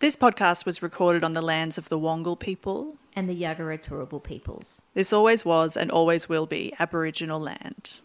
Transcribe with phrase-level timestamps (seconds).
[0.00, 2.96] This podcast was recorded on the lands of the Wongal people.
[3.16, 4.80] and the Yagara Turrbal peoples.
[4.94, 7.98] This always was and always will be Aboriginal land.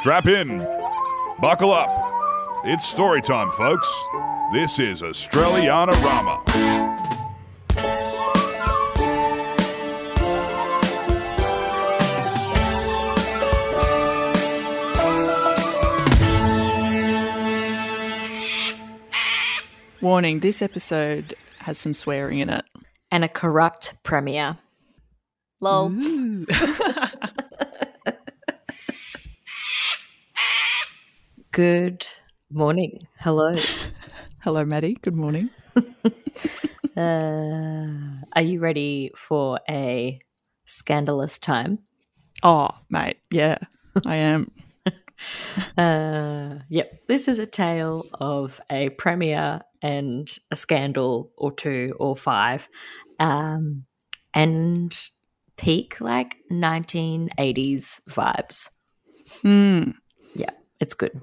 [0.00, 0.58] Strap in.
[1.40, 1.88] Buckle up.
[2.64, 3.90] It's story time, folks.
[4.52, 6.95] This is Australiana Rama.
[20.06, 22.64] Warning this episode has some swearing in it.
[23.10, 24.56] And a corrupt premier.
[25.60, 25.88] Lol.
[31.50, 32.06] Good
[32.52, 33.00] morning.
[33.18, 33.52] Hello.
[34.42, 34.96] Hello, Maddie.
[35.02, 35.50] Good morning.
[36.96, 37.88] Uh,
[38.32, 40.18] are you ready for a
[40.64, 41.80] scandalous time?
[42.42, 43.18] Oh, mate.
[43.30, 43.58] Yeah,
[44.06, 44.50] I am.
[45.78, 47.02] Uh, yep.
[47.06, 52.66] This is a tale of a premier and a scandal or two or five.
[53.20, 53.84] Um,
[54.32, 54.98] and
[55.56, 58.68] peak like 1980s vibes.
[59.42, 59.90] Hmm.
[60.34, 60.50] Yeah,
[60.80, 61.20] it's good.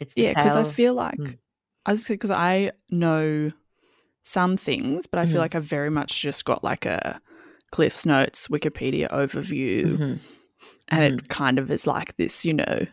[0.00, 1.38] It's Yeah, because I feel like Mm.
[1.86, 3.52] I was because I know
[4.22, 5.38] some things, but I feel Mhm.
[5.40, 7.20] like I've very much just got like a
[7.70, 10.20] Cliff's Notes Wikipedia overview, Mhm.
[10.88, 12.86] and it kind of is like this, you know,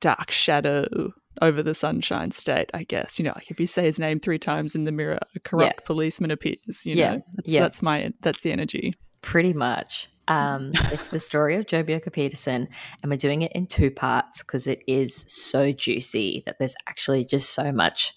[0.00, 2.70] dark shadow over the Sunshine State.
[2.74, 5.18] I guess you know, like if you say his name three times in the mirror,
[5.34, 6.84] a corrupt policeman appears.
[6.84, 7.60] You Yeah, know, that's, yeah.
[7.60, 8.94] that's my that's the energy.
[9.22, 10.08] Pretty much.
[10.28, 12.68] Um, it's the story of Joh Bjelke-Petersen,
[13.02, 17.24] and we're doing it in two parts because it is so juicy that there's actually
[17.24, 18.14] just so much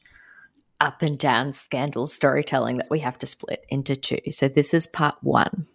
[0.82, 4.20] up and down scandal storytelling that we have to split into two.
[4.32, 5.68] So this is part one.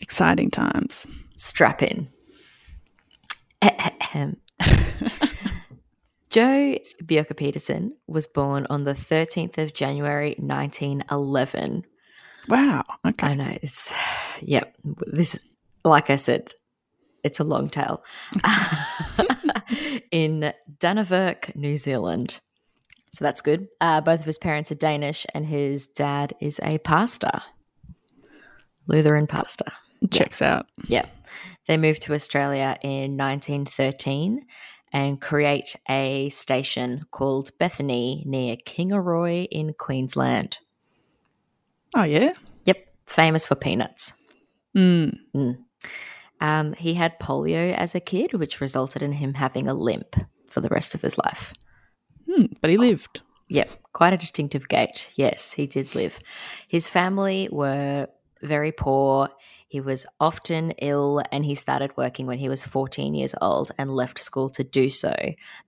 [0.00, 1.06] Exciting times.
[1.36, 2.08] Strap in.
[6.30, 11.84] Joe Bjorka Peterson was born on the 13th of January 1911
[12.48, 12.84] Wow.
[13.06, 13.26] Okay.
[13.26, 13.92] I know it's
[14.40, 14.64] yeah.
[14.84, 15.44] This is
[15.84, 16.54] like I said,
[17.22, 18.02] it's a long tale.
[20.10, 22.40] In Dannevirke, New Zealand,
[23.12, 23.68] so that's good.
[23.80, 27.42] Uh, both of his parents are Danish, and his dad is a pastor,
[28.86, 29.70] Lutheran pastor.
[30.10, 30.66] Checks out.
[30.86, 31.06] Yeah,
[31.68, 34.44] they moved to Australia in 1913
[34.92, 40.58] and create a station called Bethany near Kingaroy in Queensland.
[41.94, 42.32] Oh yeah.
[42.64, 44.14] Yep, famous for peanuts.
[44.74, 45.58] Mm.
[46.40, 50.16] Um, he had polio as a kid, which resulted in him having a limp
[50.48, 51.52] for the rest of his life.
[52.30, 52.46] Hmm.
[52.60, 53.20] But he lived.
[53.48, 55.10] Yep, quite a distinctive gait.
[55.16, 56.18] Yes, he did live.
[56.66, 58.08] His family were
[58.42, 59.28] very poor.
[59.68, 63.90] He was often ill and he started working when he was 14 years old and
[63.90, 65.14] left school to do so,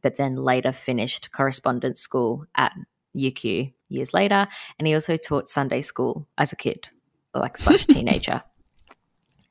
[0.02, 2.72] but then later finished correspondence school at
[3.14, 4.48] UQ years later.
[4.78, 6.88] And he also taught Sunday school as a kid,
[7.34, 8.42] like slash teenager.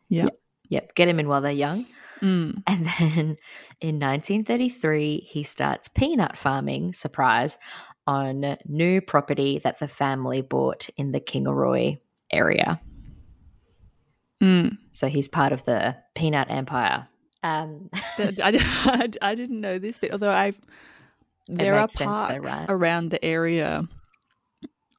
[0.08, 0.30] Yeah.
[0.70, 1.86] Yep, get him in while they're young.
[2.22, 2.64] Mm.
[2.68, 3.38] And then
[3.82, 7.58] in 1933, he starts peanut farming, surprise,
[8.06, 12.00] on new property that the family bought in the Kingaroy
[12.32, 12.82] area.
[14.42, 14.78] Mm.
[14.92, 17.08] So he's part of the peanut empire.
[17.44, 20.60] Um, I, I, I didn't know this bit, although I've
[21.48, 22.66] there are sense though, parks right?
[22.70, 23.84] around the area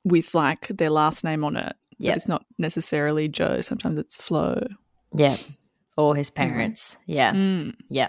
[0.04, 1.76] with like their last name on it.
[1.98, 3.60] But it's not necessarily Joe.
[3.60, 4.66] Sometimes it's Flo.
[5.14, 5.36] yeah.
[5.98, 6.96] Or his parents.
[7.04, 7.32] Yeah.
[7.34, 7.74] Mm.
[7.90, 8.08] Yeah.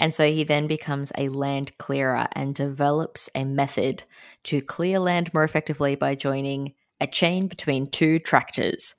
[0.00, 4.02] And so he then becomes a land clearer and develops a method
[4.44, 8.96] to clear land more effectively by joining a chain between two tractors.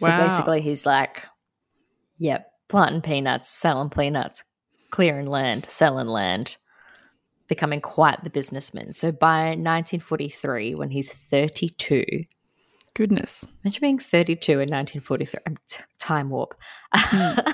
[0.00, 0.28] So Wow.
[0.28, 1.26] basically, he's like,
[2.18, 4.42] yep, planting peanuts, selling peanuts,
[4.90, 6.56] clearing land, selling land,
[7.48, 8.94] becoming quite the businessman.
[8.94, 12.24] So by 1943, when he's 32,
[12.94, 13.46] Goodness.
[13.62, 15.40] Imagine being 32 in 1943.
[15.46, 15.56] Um,
[15.98, 16.54] time warp.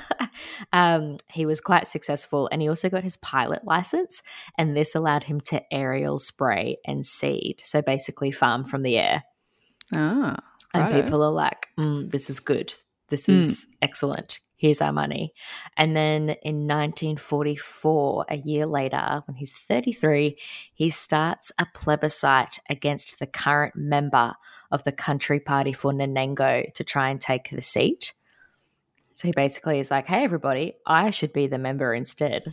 [0.72, 4.22] um, he was quite successful and he also got his pilot license,
[4.56, 7.60] and this allowed him to aerial spray and seed.
[7.62, 9.24] So basically, farm from the air.
[9.94, 10.36] Ah.
[10.74, 11.02] And righto.
[11.02, 12.74] people are like, mm, this is good.
[13.08, 13.38] This Mm.
[13.38, 14.40] is excellent.
[14.56, 15.32] Here's our money.
[15.76, 20.36] And then in 1944, a year later, when he's 33,
[20.72, 24.34] he starts a plebiscite against the current member
[24.70, 28.14] of the Country Party for Nanango to try and take the seat.
[29.12, 32.52] So he basically is like, hey, everybody, I should be the member instead.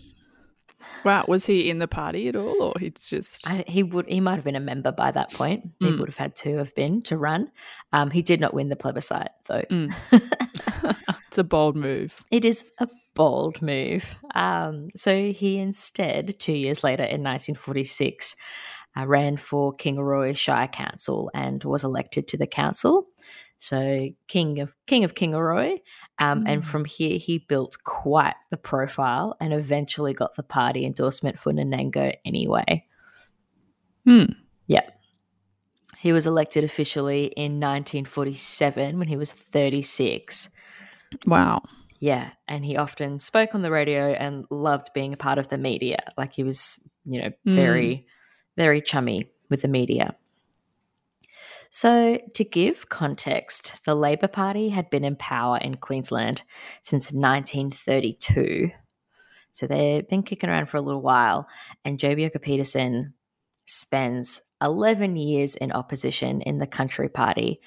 [1.05, 1.25] Wow.
[1.27, 3.47] Was he in the party at all, or he's just?
[3.47, 5.69] I, he would he might have been a member by that point.
[5.79, 5.99] He Mm.
[5.99, 7.51] would have had to have been to run.
[7.91, 9.63] Um, he did not win the plebiscite though.
[9.69, 9.93] Mm.
[11.27, 12.23] it's a bold move.
[12.31, 14.05] It is a bold move.
[14.35, 18.35] Um, so he instead, two years later in 1946,
[18.97, 23.07] uh, ran for Kingaroy Shire Council and was elected to the council.
[23.57, 25.77] So King of King of Kingaroy,
[26.19, 26.51] um, mm.
[26.51, 31.51] and from here he built quite the profile and eventually got the party endorsement for
[31.51, 32.85] Nanango anyway.
[34.05, 34.25] Hmm.
[34.67, 34.87] Yeah.
[35.97, 40.49] He was elected officially in 1947 when he was 36.
[41.25, 41.61] Wow.
[41.99, 45.57] Yeah, and he often spoke on the radio and loved being a part of the
[45.57, 45.99] media.
[46.17, 48.03] Like he was, you know, very, mm.
[48.57, 50.13] very chummy with the media.
[51.75, 56.43] So, to give context, the Labor Party had been in power in Queensland
[56.83, 58.69] since 1932.
[59.53, 61.47] So, they've been kicking around for a little while.
[61.83, 63.15] And Joh Bjelke-Petersen
[63.65, 67.59] spends 11 years in opposition in the Country Party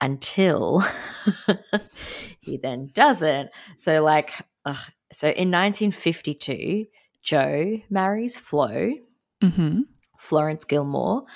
[0.00, 0.82] until
[2.40, 3.50] he then doesn't.
[3.76, 4.30] So, like,
[4.64, 4.90] ugh.
[5.12, 6.86] so in 1952,
[7.22, 8.94] Joe marries Flo,
[9.42, 9.80] mm-hmm.
[10.18, 11.26] Florence Gilmore.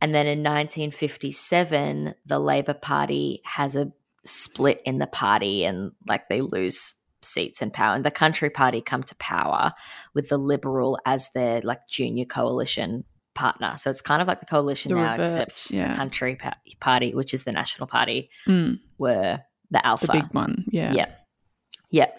[0.00, 3.92] And then in 1957, the Labor Party has a
[4.24, 7.94] split in the party and like they lose seats and power.
[7.94, 9.72] And the Country Party come to power
[10.14, 13.04] with the Liberal as their like junior coalition
[13.34, 13.74] partner.
[13.78, 15.88] So it's kind of like the coalition the now, reverse, except yeah.
[15.88, 16.38] the Country
[16.80, 18.78] Party, which is the National Party, mm.
[18.98, 20.06] were the alpha.
[20.06, 20.92] The big one, yeah.
[20.92, 21.14] Yeah.
[21.90, 22.10] Yeah.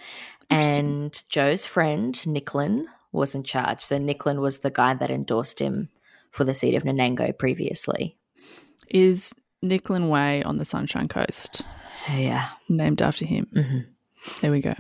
[0.50, 3.80] And Joe's friend, Nicklin, was in charge.
[3.82, 5.90] So Nicklin was the guy that endorsed him
[6.32, 8.18] for the seat of Nanango previously.
[8.90, 9.34] Is
[9.64, 11.64] Nicklin Way on the Sunshine Coast?
[12.10, 12.50] Yeah.
[12.68, 13.48] Named after him.
[13.56, 13.80] Mm-hmm.
[14.42, 14.74] There we go.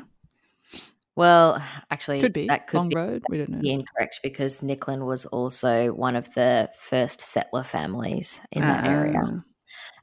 [1.15, 1.61] Well,
[1.91, 3.23] actually, could be that could long be, road.
[3.29, 3.59] We don't know.
[3.59, 8.89] Be incorrect because Nicklin was also one of the first settler families in that uh,
[8.89, 9.19] area.
[9.21, 9.43] Ah,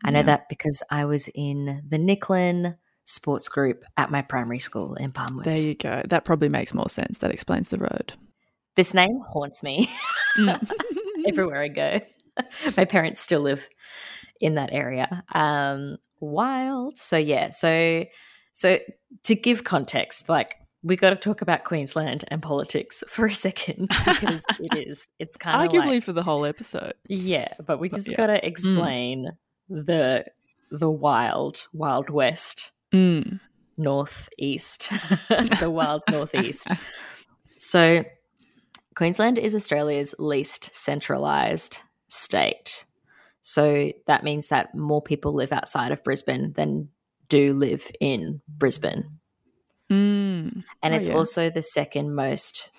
[0.05, 0.25] I know yeah.
[0.25, 5.45] that because I was in the Nicklin sports group at my primary school in Palmwoods.
[5.45, 6.03] There you go.
[6.07, 7.19] That probably makes more sense.
[7.19, 8.13] That explains the road.
[8.77, 9.91] This name haunts me
[10.39, 10.71] mm.
[11.33, 12.01] everywhere I go.
[12.77, 13.69] my parents still live
[14.41, 15.25] in that area.
[15.33, 16.99] Um, wild.
[16.99, 17.51] So yeah.
[17.51, 18.05] So
[18.53, 18.79] so
[19.25, 23.89] to give context, like we got to talk about Queensland and politics for a second
[23.89, 26.95] because it is it's kind of arguably like, for the whole episode.
[27.09, 28.17] Yeah, but we just yeah.
[28.17, 29.33] got to explain
[29.71, 29.87] mm.
[29.87, 30.25] the
[30.71, 33.41] the wild wild west mm.
[33.77, 34.91] northeast,
[35.29, 36.69] the wild northeast.
[37.59, 38.05] So
[38.99, 41.79] Queensland is Australia's least centralized
[42.09, 42.85] state.
[43.43, 46.89] So that means that more people live outside of Brisbane than
[47.29, 49.21] do live in Brisbane.
[49.89, 50.65] Mm.
[50.83, 51.15] And oh, it's yeah.
[51.15, 52.73] also the second most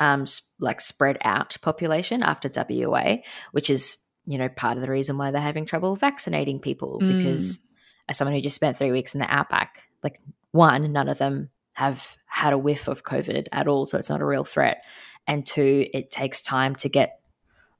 [0.00, 0.24] um,
[0.58, 3.18] like spread out population after WA,
[3.52, 7.18] which is, you know, part of the reason why they're having trouble vaccinating people mm.
[7.18, 7.62] because
[8.08, 10.20] as someone who just spent three weeks in the outback, like
[10.50, 14.22] one, none of them have had a whiff of COVID at all, so it's not
[14.22, 14.82] a real threat.
[15.26, 17.20] And two, it takes time to get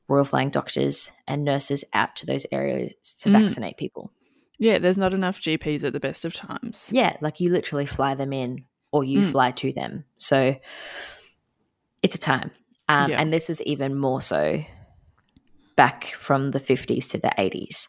[0.09, 3.41] Royal Flying doctors and nurses out to those areas to mm.
[3.41, 4.13] vaccinate people.
[4.59, 6.91] Yeah, there's not enough GPs at the best of times.
[6.93, 9.31] Yeah, like you literally fly them in or you mm.
[9.31, 10.05] fly to them.
[10.17, 10.57] So
[12.03, 12.51] it's a time.
[12.89, 13.21] Um, yeah.
[13.21, 14.63] And this was even more so
[15.77, 17.89] back from the 50s to the 80s.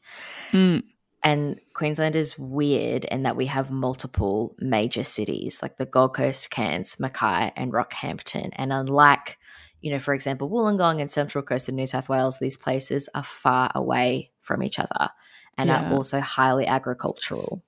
[0.52, 0.84] Mm.
[1.24, 6.50] And Queensland is weird in that we have multiple major cities like the Gold Coast,
[6.50, 8.50] Cairns, Mackay, and Rockhampton.
[8.54, 9.38] And unlike,
[9.88, 13.24] you know, for example, Wollongong and Central Coast of New South Wales, these places are
[13.24, 15.12] far away from each other
[15.58, 15.90] and yeah.
[15.90, 17.64] are also highly agricultural.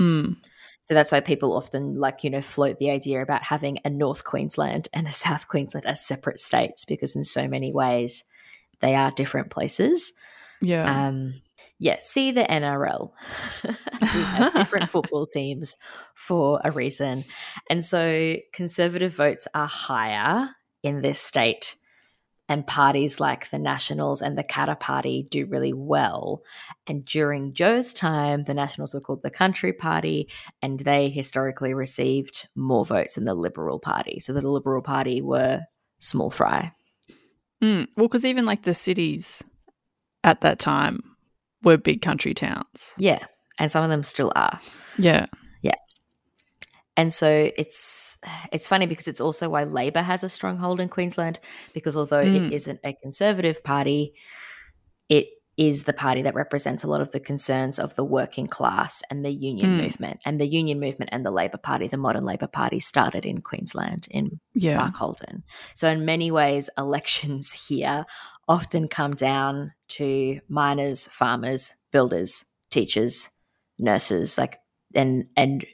[0.00, 0.36] Mm.
[0.82, 4.24] So that's why people often like, you know, float the idea about having a North
[4.24, 8.24] Queensland and a South Queensland as separate states because in so many ways
[8.80, 10.12] they are different places.
[10.60, 11.06] Yeah.
[11.06, 11.40] Um,
[11.78, 13.12] yeah, see the NRL.
[13.62, 15.76] we have different football teams
[16.14, 17.24] for a reason.
[17.70, 20.48] And so conservative votes are higher
[20.84, 21.76] in this state
[22.48, 26.42] and parties like the Nationals and the Katter Party do really well.
[26.86, 30.28] And during Joe's time, the Nationals were called the Country Party,
[30.60, 34.20] and they historically received more votes than the Liberal Party.
[34.20, 35.62] So the Liberal Party were
[36.00, 36.72] small fry.
[37.62, 39.42] Mm, well, because even like the cities
[40.22, 41.00] at that time
[41.62, 42.92] were big country towns.
[42.98, 43.24] Yeah,
[43.58, 44.60] and some of them still are.
[44.98, 45.26] Yeah.
[46.96, 48.18] And so it's
[48.52, 51.40] it's funny because it's also why Labor has a stronghold in Queensland
[51.72, 52.46] because although mm.
[52.46, 54.14] it isn't a conservative party,
[55.08, 59.02] it is the party that represents a lot of the concerns of the working class
[59.10, 59.82] and the union mm.
[59.82, 60.20] movement.
[60.24, 64.08] And the union movement and the Labor Party, the modern Labor Party, started in Queensland
[64.10, 64.78] in yeah.
[64.78, 65.42] Barcaldine.
[65.74, 68.04] So in many ways, elections here
[68.48, 73.30] often come down to miners, farmers, builders, teachers,
[73.78, 74.58] nurses, like
[74.94, 75.64] and and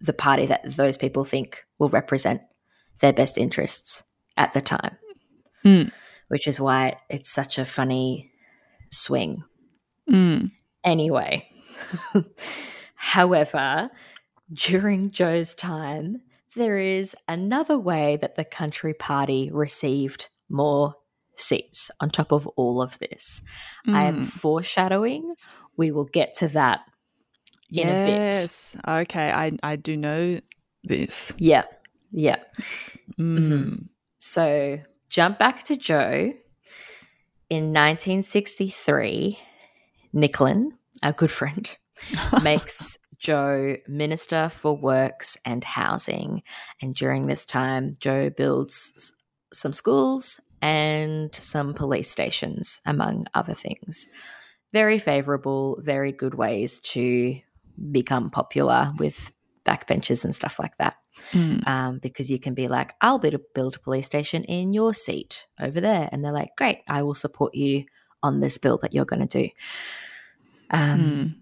[0.00, 2.40] the party that those people think will represent
[3.00, 4.04] their best interests
[4.36, 4.96] at the time.
[5.64, 5.92] Mm.
[6.28, 8.30] Which is why it's such a funny
[8.90, 9.44] swing.
[10.10, 10.50] Mm.
[10.84, 11.48] Anyway,
[12.94, 13.90] however,
[14.52, 16.22] during Joe's time,
[16.54, 20.94] there is another way that the Country Party received more
[21.36, 23.42] seats on top of all of this.
[23.86, 24.24] I am Mm.
[24.26, 25.34] foreshadowing.
[25.76, 26.80] We will get to that
[27.70, 28.08] in a bit.
[28.08, 28.76] yes.
[28.86, 29.30] Okay.
[29.30, 30.40] I I do know
[30.84, 31.32] this.
[31.38, 31.64] Yeah.
[32.12, 32.36] Yeah.
[33.18, 33.88] Mm.
[34.18, 36.32] So jump back to Joe.
[37.48, 39.38] In 1963,
[40.12, 40.70] Nicklin,
[41.04, 41.76] our good friend,
[42.42, 46.42] makes Joe Minister for Works and Housing.
[46.82, 49.12] And during this time, Joe builds
[49.52, 54.06] some schools and some police stations, among other things.
[54.72, 57.40] Very favorable, very good ways to
[57.92, 59.32] become popular with
[59.64, 60.96] backbenchers and stuff like that
[61.32, 61.66] Mm.
[61.66, 64.92] um, because you can be like, I'll build a, build a police station in your
[64.92, 66.10] seat over there.
[66.12, 67.86] And they're like, great, I will support you
[68.22, 69.48] on this bill that you're going to do.
[70.70, 71.34] Um, Mm.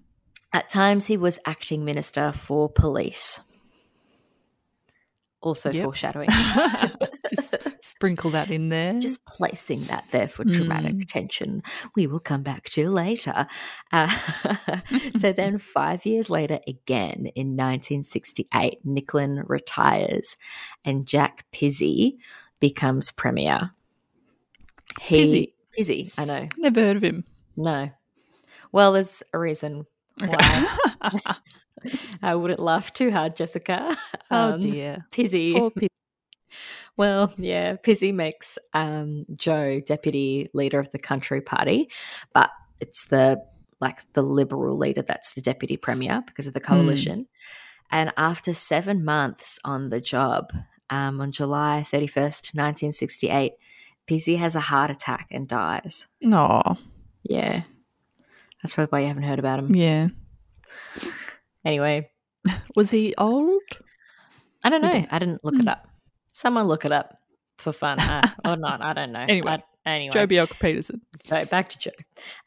[0.52, 3.40] At times, he was acting minister for police.
[5.40, 5.82] Also Yep.
[5.82, 6.28] foreshadowing.
[7.30, 8.98] Just sprinkle that in there.
[8.98, 11.06] Just placing that there for dramatic Mm.
[11.08, 11.62] tension.
[11.96, 13.46] We will come back to later.
[13.92, 14.08] Uh,
[15.16, 20.36] so then, five years later, again in 1968, Nicklin retires
[20.84, 22.18] and Jack Pizzey
[22.60, 23.70] becomes premier.
[25.00, 26.48] He, Pizzey, I know.
[26.56, 27.24] never heard of him.
[27.56, 27.90] No.
[28.72, 29.86] Well, there's a reason
[30.22, 30.36] Okay.
[30.36, 31.18] why.
[32.22, 33.96] I wouldn't laugh too hard, Jessica.
[34.30, 35.04] oh Um, dear.
[35.10, 35.54] Pizzey.
[35.56, 35.90] Poor Pip.
[36.96, 41.90] Well, yeah, Pizzey makes um, Joe deputy leader of the country party,
[42.32, 43.42] but it's the
[43.80, 47.26] like the liberal leader that's the deputy premier because of the coalition.
[47.90, 50.52] And after seven months on the job,
[50.90, 53.54] um, on July thirty first, nineteen sixty eight,
[54.06, 56.06] Pizzey has a heart attack and dies.
[56.20, 56.62] No.
[57.24, 57.62] Yeah,
[58.62, 59.74] that's probably why you haven't heard about him.
[59.74, 60.08] Yeah.
[61.64, 62.08] Anyway,
[62.76, 63.62] Was he old?
[64.62, 65.04] I don't know.
[65.10, 65.68] I didn't look it Hmm.
[65.68, 65.88] up.
[66.34, 67.16] Someone look it up
[67.58, 68.82] for fun uh, or not.
[68.82, 69.24] I don't know.
[69.26, 70.12] Anyway, I- anyway.
[70.12, 71.00] Joh Bjelke-Petersen.
[71.24, 71.90] So back to Joe.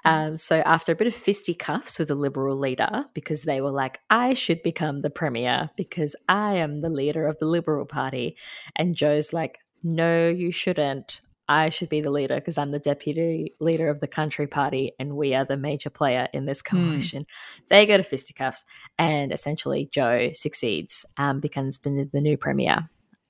[0.05, 3.99] Um, so after a bit of fisticuffs with the Liberal leader, because they were like,
[4.09, 8.35] I should become the premier because I am the leader of the Liberal Party.
[8.75, 11.21] And Joe's like, No, you shouldn't.
[11.49, 15.15] I should be the leader because I'm the deputy leader of the country party and
[15.15, 17.25] we are the major player in this coalition.
[17.69, 18.65] They go to fisticuffs
[18.99, 22.89] and essentially Joe succeeds, um, becomes the new premier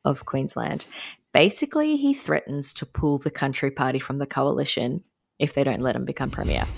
[0.09, 0.85] of Queensland.
[1.33, 5.03] Basically, he threatens to pull the country party from the coalition
[5.39, 6.63] if they don't let him become premier.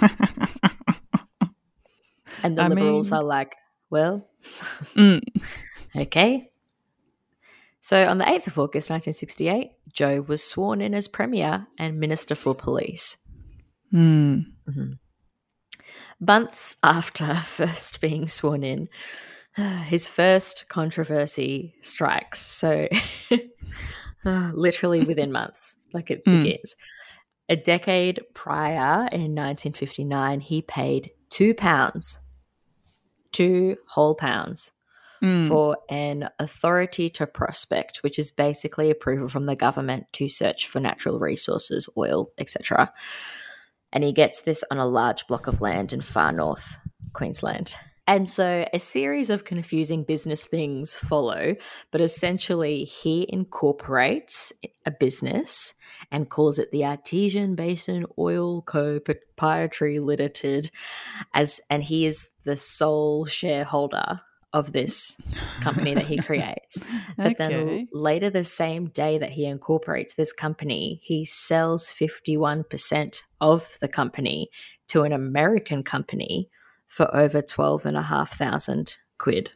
[2.41, 3.55] And the I liberals mean- are like,
[3.89, 4.25] well,
[4.95, 5.21] Mm.
[5.95, 6.49] okay.
[7.81, 12.35] So on the 8th of August 1968, Joe was sworn in as Premier and Minister
[12.35, 13.17] for Police.
[13.93, 14.45] Mm.
[16.19, 18.87] Months after first being sworn in,
[19.85, 22.39] his first controversy strikes.
[22.41, 22.87] So
[24.25, 26.43] uh, literally within months, like it Mm.
[26.43, 26.75] begins.
[27.49, 32.19] A decade prior, in 1959, he paid two pounds,
[33.31, 34.71] two whole pounds
[35.21, 35.49] Mm.
[35.49, 40.79] for an authority to prospect, which is basically approval from the government to search for
[40.79, 42.93] natural resources, oil, etc.
[43.91, 46.77] And he gets this on a large block of land in far north
[47.11, 47.75] Queensland.
[48.09, 51.55] And so a series of confusing business things follow,
[51.91, 54.51] but essentially he incorporates
[54.83, 55.75] a business
[56.11, 58.99] and calls it the Artesian Basin Oil Co.
[58.99, 60.71] Proprietary Limited
[61.35, 64.21] as and he is the sole shareholder
[64.53, 65.15] of this
[65.61, 66.81] company that he creates.
[67.15, 73.77] But then later the same day that he incorporates this company, he sells 51% of
[73.81, 74.49] the company
[74.87, 76.49] to an American company
[76.89, 79.51] for over 12,500 quid.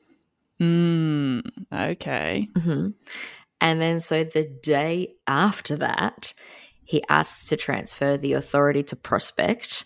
[0.62, 1.42] Mm.
[1.74, 2.48] Okay.
[2.58, 2.90] hmm
[3.60, 6.34] And then, so the day after that,
[6.86, 9.86] he asks to transfer the authority to prospect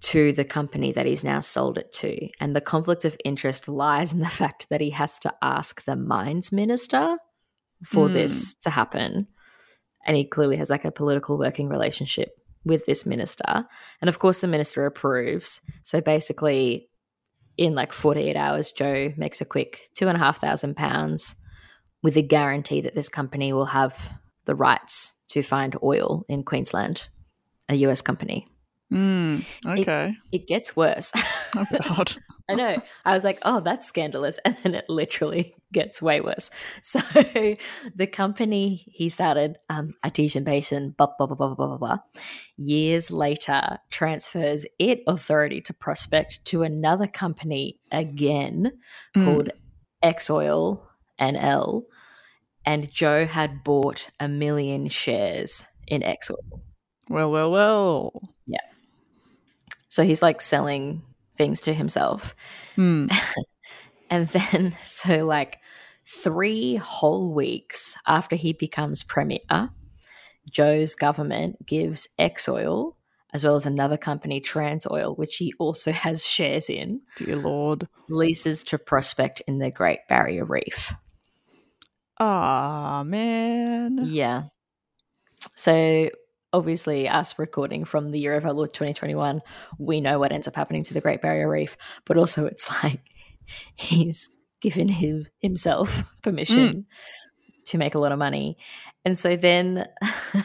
[0.00, 2.28] to the company that he's now sold it to.
[2.40, 5.96] And the conflict of interest lies in the fact that he has to ask the
[5.96, 7.18] mines minister
[7.84, 8.14] for Hmm.
[8.14, 9.28] this to happen.
[10.06, 12.30] And he clearly has like a political working relationship
[12.64, 13.66] with this minister.
[14.00, 15.60] And of course, the minister approves.
[15.82, 16.88] So basically,
[17.56, 21.34] in like 48 hours, Joe makes a quick two and a half thousand pounds
[22.02, 24.14] with a guarantee that this company will have
[24.46, 27.08] the rights to find oil in Queensland,
[27.68, 28.49] a US company.
[28.92, 30.16] Mm, okay.
[30.32, 31.12] It, it gets worse.
[31.56, 32.14] oh God.
[32.48, 32.82] I know.
[33.04, 34.40] I was like, oh, that's scandalous.
[34.44, 36.50] And then it literally gets way worse.
[36.82, 36.98] So
[37.94, 41.98] the company he started, um, Artesian Basin, blah, blah, blah, blah, blah, blah, blah,
[42.56, 48.72] years later transfers it authority to prospect to another company again
[49.16, 49.24] Mm.
[49.24, 49.50] called
[50.02, 50.80] Exoil
[51.20, 51.84] NL.
[52.66, 56.60] And Joe had bought a million shares in Exoil.
[57.08, 58.12] Well, well, well.
[59.90, 61.02] So he's like selling
[61.36, 62.34] things to himself.
[62.76, 63.08] Hmm.
[64.10, 65.58] And then, so like
[66.04, 69.70] three whole weeks after he becomes premier,
[70.50, 72.96] Joe's government gives Exoil,
[73.32, 77.86] as well as another company, Transoil, which he also has shares in, Dear Lord.
[78.08, 80.92] leases to prospect in the Great Barrier Reef.
[82.18, 84.00] Ah, man.
[84.02, 84.44] Yeah.
[85.54, 86.10] So
[86.52, 89.40] obviously, us recording from the year of our Lord 2021,
[89.78, 93.00] we know what ends up happening to the Great Barrier Reef, but also it's like
[93.76, 94.30] he's
[94.60, 96.86] given him himself permission
[97.66, 98.58] to make a lot of money.
[99.04, 99.86] And so then,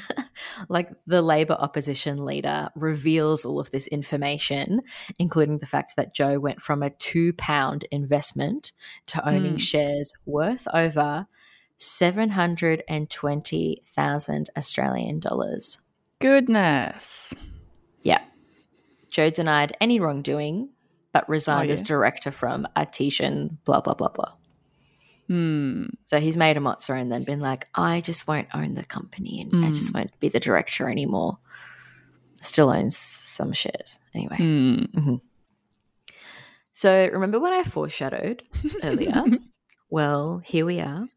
[0.70, 4.82] like, the Labour opposition leader reveals all of this information,
[5.20, 8.72] including the fact that Joe went from a two pound investment
[9.08, 9.60] to owning Mm.
[9.60, 11.28] shares worth over
[11.78, 15.80] 720,000 Australian dollars.
[16.22, 17.34] Goodness.
[18.02, 18.22] Yeah.
[19.10, 20.70] Joe denied any wrongdoing,
[21.14, 24.34] but resigned Oh, as director from Artesian, blah, blah, blah, blah.
[25.28, 25.86] Hmm.
[26.06, 29.42] So he's made a mozza and then been like, I just won't own the company
[29.42, 29.96] and I just Mm.
[29.96, 31.38] won't be the director anymore.
[32.42, 33.98] Still owns some shares.
[34.14, 34.38] Anyway.
[34.38, 35.16] Hmm.
[36.74, 38.44] So remember when I foreshadowed
[38.84, 39.24] earlier?
[39.96, 41.08] well, here we are.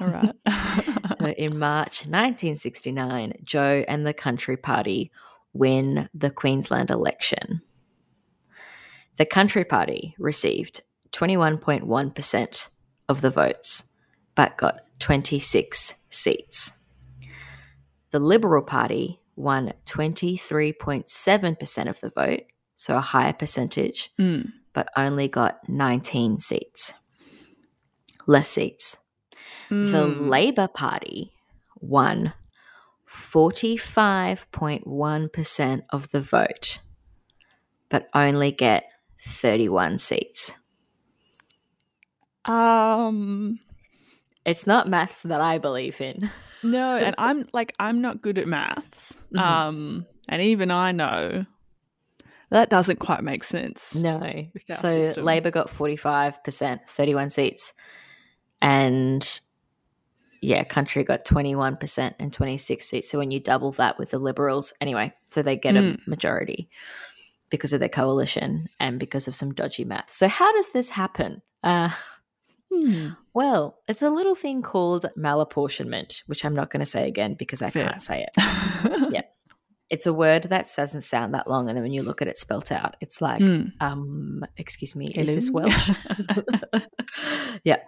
[0.00, 0.34] All right.
[1.18, 5.10] So in March 1969, Joe and the Country Party
[5.52, 7.60] win the Queensland election.
[9.16, 10.80] The Country Party received
[11.12, 12.68] 21.1%
[13.08, 13.84] of the votes,
[14.34, 16.72] but got 26 seats.
[18.12, 22.44] The Liberal Party won 23.7% of the vote,
[22.76, 24.40] so a higher percentage, Hmm.
[24.72, 26.94] but only got 19 seats.
[28.30, 28.98] Less seats.
[29.70, 30.28] The Hmm.
[30.28, 31.32] Labour Party
[31.80, 32.32] won
[33.08, 36.78] 45.1% of the vote,
[37.88, 38.84] but only get
[39.20, 40.54] 31 seats.
[42.44, 43.58] Um.
[44.46, 46.30] It's not maths that I believe in.
[46.62, 49.18] No, and I'm like I'm not good at maths.
[49.34, 49.38] Mhm.
[49.40, 51.44] Um, and even I know
[52.50, 53.94] that doesn't quite make sense.
[53.94, 54.46] No.
[54.68, 55.24] So system.
[55.24, 57.72] Labour got 45%, 31 seats.
[58.62, 59.40] And
[60.42, 63.10] yeah, Country got 21% and 26 seats.
[63.10, 66.06] So when you double that with the Liberals, anyway, so they get a Mm.
[66.06, 66.70] majority
[67.50, 70.10] because of their coalition and because of some dodgy math.
[70.10, 71.42] So how does this happen?
[71.62, 71.90] Uh,
[72.72, 73.08] Hmm.
[73.34, 77.62] well, it's a little thing called malapportionment, which I'm not going to say again because
[77.62, 77.82] I Fair.
[77.84, 78.30] can't say it.
[79.12, 79.22] Yeah.
[79.90, 82.38] It's a word that doesn't sound that long, and then when you look at it
[82.38, 83.62] spelt out, it's like, Hmm.
[83.80, 85.90] um, excuse me, is this Welsh?
[87.64, 87.78] yeah.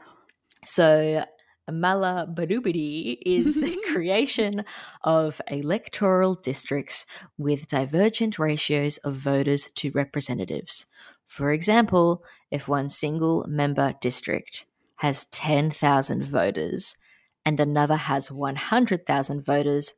[0.72, 1.26] So
[1.70, 4.64] Mala Barubidi is the creation
[5.04, 7.04] of electoral districts
[7.36, 10.86] with divergent ratios of voters to representatives.
[11.26, 14.64] For example, if one single member district
[14.96, 16.96] has 10,000 voters
[17.44, 19.92] and another has 100,000 voters,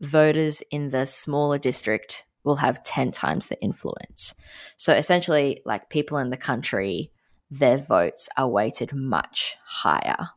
[0.00, 4.34] voters in the smaller district will have 10 times the influence.
[4.76, 7.12] So essentially, like people in the country,
[7.50, 10.28] their votes are weighted much higher.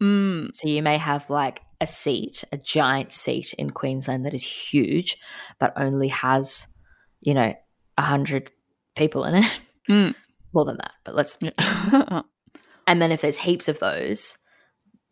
[0.00, 0.46] Hmm.
[0.52, 5.16] So you may have like a seat, a giant seat in Queensland that is huge,
[5.58, 6.66] but only has,
[7.20, 7.54] you know,
[7.98, 8.50] 100
[8.94, 9.60] people in it.
[9.88, 10.14] Mm.
[10.52, 11.38] More than that, but let's.
[12.86, 14.38] And then if there's heaps of those,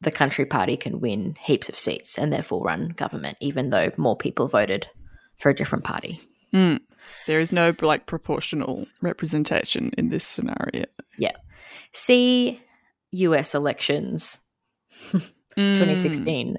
[0.00, 4.16] the country party can win heaps of seats and therefore run government, even though more
[4.16, 4.86] people voted
[5.36, 6.20] for a different party.
[6.54, 6.76] Hmm.
[7.26, 10.84] There is no like proportional representation in this scenario.
[11.18, 11.32] Yeah.
[11.92, 12.60] See
[13.10, 14.40] US elections
[15.56, 15.74] Mm.
[15.78, 16.56] 2016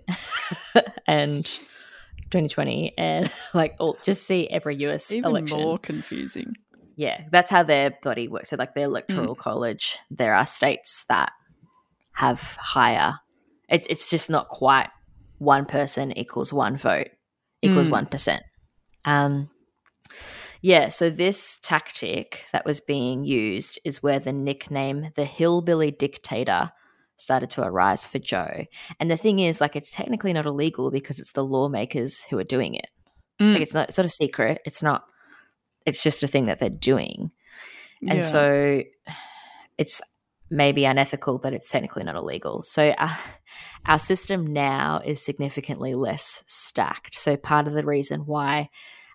[1.08, 5.60] and 2020 and like all just see every US Even election.
[5.60, 6.54] more confusing.
[6.96, 8.50] Yeah, that's how their body works.
[8.52, 11.32] So like their electoral college, there are states that
[12.14, 13.20] have higher
[13.70, 14.90] it's it's just not quite
[15.40, 17.08] one person equals one vote
[17.62, 17.92] equals Mm.
[17.92, 18.44] one percent.
[19.04, 19.50] Um
[20.62, 26.72] yeah, so this tactic that was being used is where the nickname the hillbilly dictator
[27.18, 28.66] started to arise for Joe.
[29.00, 32.44] And the thing is, like, it's technically not illegal because it's the lawmakers who are
[32.44, 32.90] doing it.
[33.40, 33.54] Mm.
[33.54, 34.62] Like, it's not, it's not a secret.
[34.66, 35.06] It's not
[35.86, 37.32] it's just a thing that they're doing.
[38.02, 38.20] And Yeah.
[38.20, 38.84] so
[39.78, 40.02] it's
[40.50, 42.64] maybe unethical, but it's technically not illegal.
[42.64, 43.18] So our,
[43.86, 47.16] our system now is significantly less stacked.
[47.16, 48.70] So part of the reason why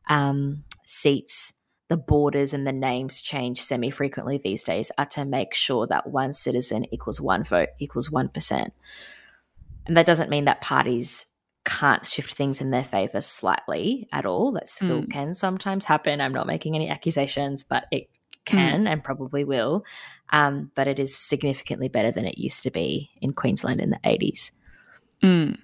[0.08, 1.52] um, seats,
[1.88, 6.08] the borders, and the names change semi frequently these days are to make sure that
[6.10, 8.70] one citizen equals one vote equals 1%.
[9.86, 11.26] And that doesn't mean that parties
[11.64, 14.52] can't shift things in their favor slightly at all.
[14.52, 15.10] That still Mm.
[15.10, 16.20] can sometimes happen.
[16.20, 18.08] I'm not making any accusations, but it
[18.44, 19.84] can and probably will.
[20.30, 24.00] Um, but it is significantly better than it used to be in Queensland in the
[24.04, 24.52] 80s.
[25.22, 25.58] Mm.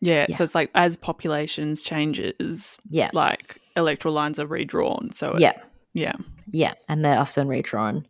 [0.00, 0.36] Yeah, Yeah.
[0.36, 3.10] so it's like as populations changes, Yeah.
[3.12, 5.12] like electoral lines are redrawn.
[5.12, 5.52] So it- Yeah.
[5.94, 6.12] yeah,
[6.50, 6.74] Yeah.
[6.88, 8.06] And they're often redrawn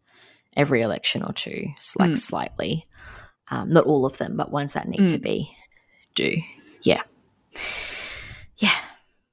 [0.57, 1.66] every election or two,
[1.98, 2.18] like Mm.
[2.18, 2.87] slightly.
[3.51, 5.22] Um, not all of them, but ones that need to Mm.
[5.22, 5.57] be
[6.14, 6.37] do.
[6.83, 7.03] Yeah.
[8.57, 8.79] Yeah.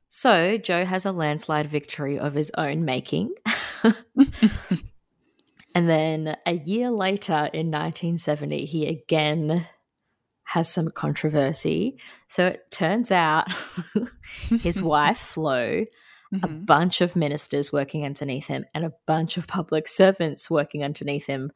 [0.09, 3.33] So Joe has a landslide victory of his own making.
[5.75, 9.65] and then a year later in 1970, he again
[10.45, 11.97] has some controversy.
[12.27, 13.47] So it turns out
[14.61, 15.85] his wife, Flo,
[16.31, 16.65] a Mhm.
[16.65, 21.51] bunch of ministers working underneath him and a bunch of public servants working underneath him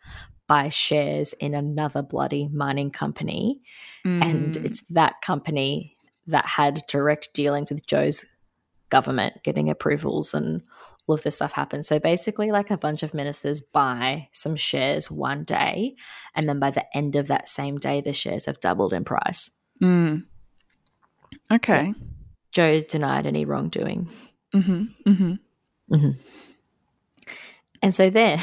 [0.48, 3.62] buy shares in another bloody mining company.
[4.04, 4.66] And Mm.
[4.66, 5.96] it's that company
[6.28, 8.26] that had direct dealings with Joe's
[8.90, 10.62] government, getting approvals and
[11.06, 11.86] all of this stuff happened.
[11.86, 15.96] So basically, like a bunch of ministers buy some shares one day,
[16.34, 19.52] and then by the end of that same day, the shares have doubled in price.
[19.82, 20.26] Mm.
[21.52, 21.94] Okay.
[22.52, 24.10] Joe denied any wrongdoing.
[24.54, 25.10] Mm-hmm.
[25.94, 26.12] Mm-hmm.
[27.82, 28.42] And so then,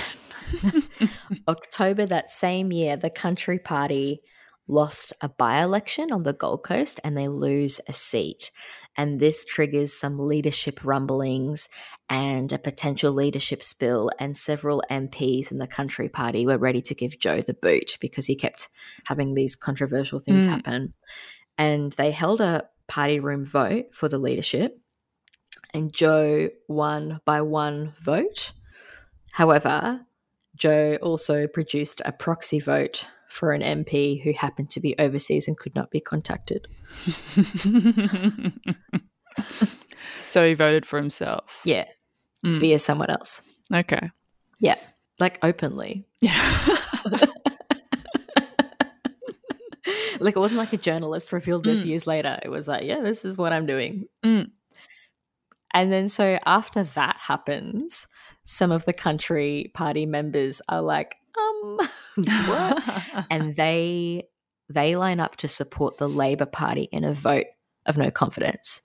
[1.49, 4.21] October that same year, the Country Party
[4.69, 8.53] lost a by election on the Gold Coast and they lose a seat.
[8.97, 11.69] And this triggers some leadership rumblings
[12.09, 14.11] and a potential leadership spill.
[14.19, 18.27] And several MPs in the Country Party were ready to give Joe the boot because
[18.27, 18.69] he kept
[19.07, 20.51] having these controversial things Mm.
[20.51, 20.95] happen.
[21.59, 24.79] And they held a party room vote for the leadership.
[25.73, 28.53] And Joe won by one vote.
[29.33, 30.01] However,
[30.57, 35.57] Joe also produced a proxy vote for an MP who happened to be overseas and
[35.57, 36.67] could not be contacted.
[40.25, 41.61] so he voted for himself.
[41.65, 41.85] Yeah,
[42.45, 42.59] Mm.
[42.59, 43.43] via someone else.
[43.73, 44.11] Okay.
[44.59, 44.77] Yeah,
[45.19, 46.07] like openly.
[46.21, 46.79] Yeah.
[50.23, 51.87] Like it wasn't like a journalist revealed this Mm.
[51.87, 52.39] years later.
[52.43, 54.05] It was like, yeah, this is what I'm doing.
[54.23, 54.51] Mm.
[55.73, 58.07] And then so after that happens,
[58.45, 61.79] some of the country party members are like, um,
[62.17, 63.27] what?
[63.31, 64.29] and they
[64.69, 67.47] they line up to support the Labour Party in a vote
[67.87, 68.83] of no confidence.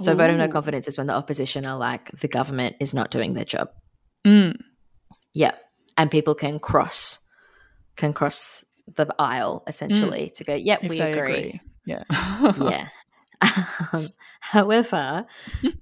[0.00, 2.94] So a vote of no confidence is when the opposition are like the government is
[2.94, 3.70] not doing their job.
[4.24, 4.56] Mm.
[5.34, 5.54] Yeah.
[5.98, 7.18] And people can cross
[7.96, 8.64] can cross
[8.96, 11.20] the aisle essentially to go, yep, If we agree.
[11.20, 11.60] agree.
[11.84, 12.04] Yeah.
[12.58, 12.88] Yeah.
[13.92, 14.08] Um,
[14.40, 15.26] however,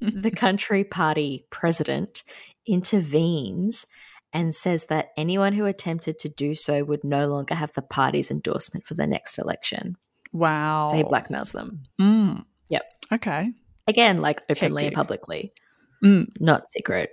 [0.00, 2.22] the country party president
[2.66, 3.86] intervenes
[4.32, 8.30] and says that anyone who attempted to do so would no longer have the party's
[8.30, 9.96] endorsement for the next election.
[10.32, 10.88] wow.
[10.90, 11.82] So he blackmails them.
[12.00, 12.44] Mm.
[12.68, 12.82] Yep.
[13.12, 13.52] Okay.
[13.86, 14.86] Again, like openly Hectic.
[14.88, 15.52] and publicly,
[16.04, 16.26] Mm.
[16.38, 17.10] not secret.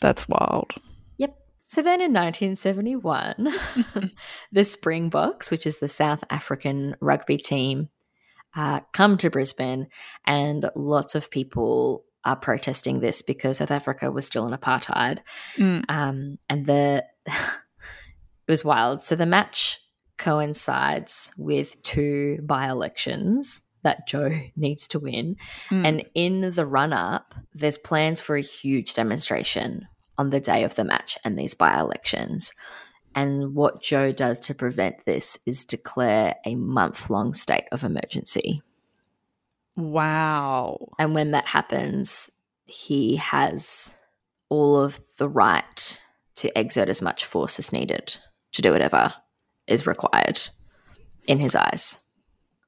[0.00, 0.72] That's wild.
[1.18, 1.34] Yep.
[1.66, 3.48] So then in 1971,
[4.52, 7.88] the Springboks, which is the South African rugby team,
[8.54, 9.88] uh, come to Brisbane,
[10.26, 15.20] and lots of people are protesting this because South Africa was still in apartheid.
[15.56, 15.84] Mm.
[15.88, 17.34] Um, and the it
[18.48, 19.00] was wild.
[19.00, 19.80] So the match
[20.18, 25.36] coincides with two by elections that Joe needs to win.
[25.70, 25.86] Mm.
[25.86, 30.74] And in the run up, there's plans for a huge demonstration on the day of
[30.74, 32.52] the match and these by elections.
[33.14, 38.62] And what Joe does to prevent this is declare a month long state of emergency.
[39.76, 40.88] wow.
[40.98, 42.30] And when that happens,
[42.66, 43.96] he has
[44.48, 46.02] all of the right
[46.36, 48.16] to exert as much force as needed
[48.52, 49.12] to do whatever
[49.66, 50.40] is required
[51.26, 51.98] in his eyes.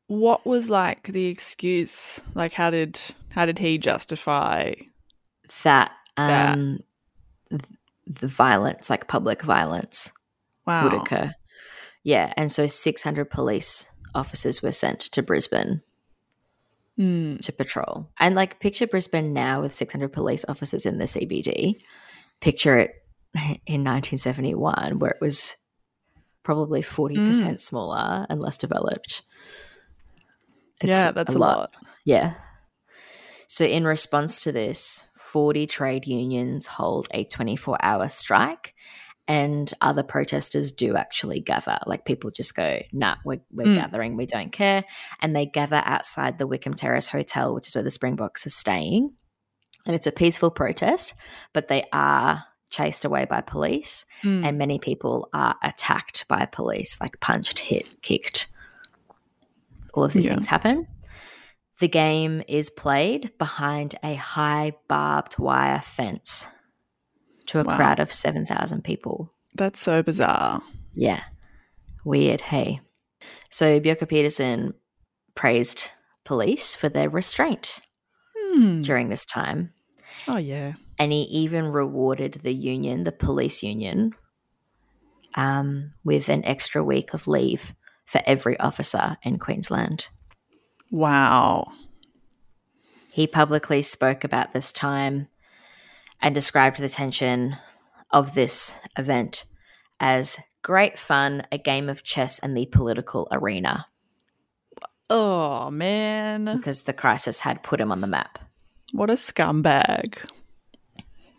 [0.06, 2.20] What was like the excuse?
[2.34, 3.00] Like how did
[3.30, 4.74] how did he justify
[5.64, 6.56] That, That.
[6.58, 6.80] um,
[7.50, 7.62] th-
[8.06, 10.12] the violence, like public violence,
[10.66, 10.84] wow.
[10.84, 11.32] would occur.
[12.02, 15.82] Yeah, and so 600 police officers were sent to Brisbane
[16.98, 17.40] Mm.
[17.40, 18.10] to patrol.
[18.20, 21.80] And like picture Brisbane now with 600 police officers in the CBD.
[22.40, 22.90] Picture it
[23.34, 25.56] in 1971 where it was
[26.42, 27.60] probably 40% Mm.
[27.60, 29.22] smaller and less developed.
[30.82, 31.70] Yeah, that's a lot.
[32.04, 32.34] Yeah.
[33.46, 38.74] So in response to this, 40 trade unions hold a 24 hour strike,
[39.28, 41.78] and other protesters do actually gather.
[41.86, 43.76] Like people just go, nah, we're, we're Mm.
[43.76, 44.84] gathering, we don't care.
[45.20, 49.12] And they gather outside the Wickham Terrace Hotel, which is where the Springboks are staying.
[49.86, 51.14] And it's a peaceful protest,
[51.52, 54.46] but they are chased away by police, Mm.
[54.46, 58.48] and many people are attacked by police, like punched, hit, kicked.
[59.94, 60.30] All of these Yeah.
[60.32, 60.86] things happen.
[61.80, 66.46] The game is played behind a high barbed wire fence
[67.52, 67.76] to a Wow.
[67.76, 69.30] crowd of 7,000 people.
[69.54, 70.62] That's so bizarre.
[70.94, 71.22] Yeah.
[72.04, 72.80] Weird, hey.
[73.50, 74.74] So Bjelke-Petersen
[75.34, 75.90] praised
[76.24, 77.80] police for their restraint
[78.36, 78.82] Hmm.
[78.82, 79.72] during this time.
[80.28, 80.74] Oh yeah.
[80.98, 84.12] And he even rewarded the union, the police union,
[85.34, 87.74] um, with an extra week of leave
[88.06, 90.08] for every officer in Queensland.
[90.90, 91.72] Wow.
[93.10, 95.28] He publicly spoke about this time
[96.22, 97.56] and described the tension
[98.10, 99.44] of this event
[100.00, 103.86] as great fun, a game of chess in the political arena,
[105.10, 106.44] Oh man.
[106.56, 108.38] because the crisis had put him on the map.
[108.92, 110.16] What a scumbag.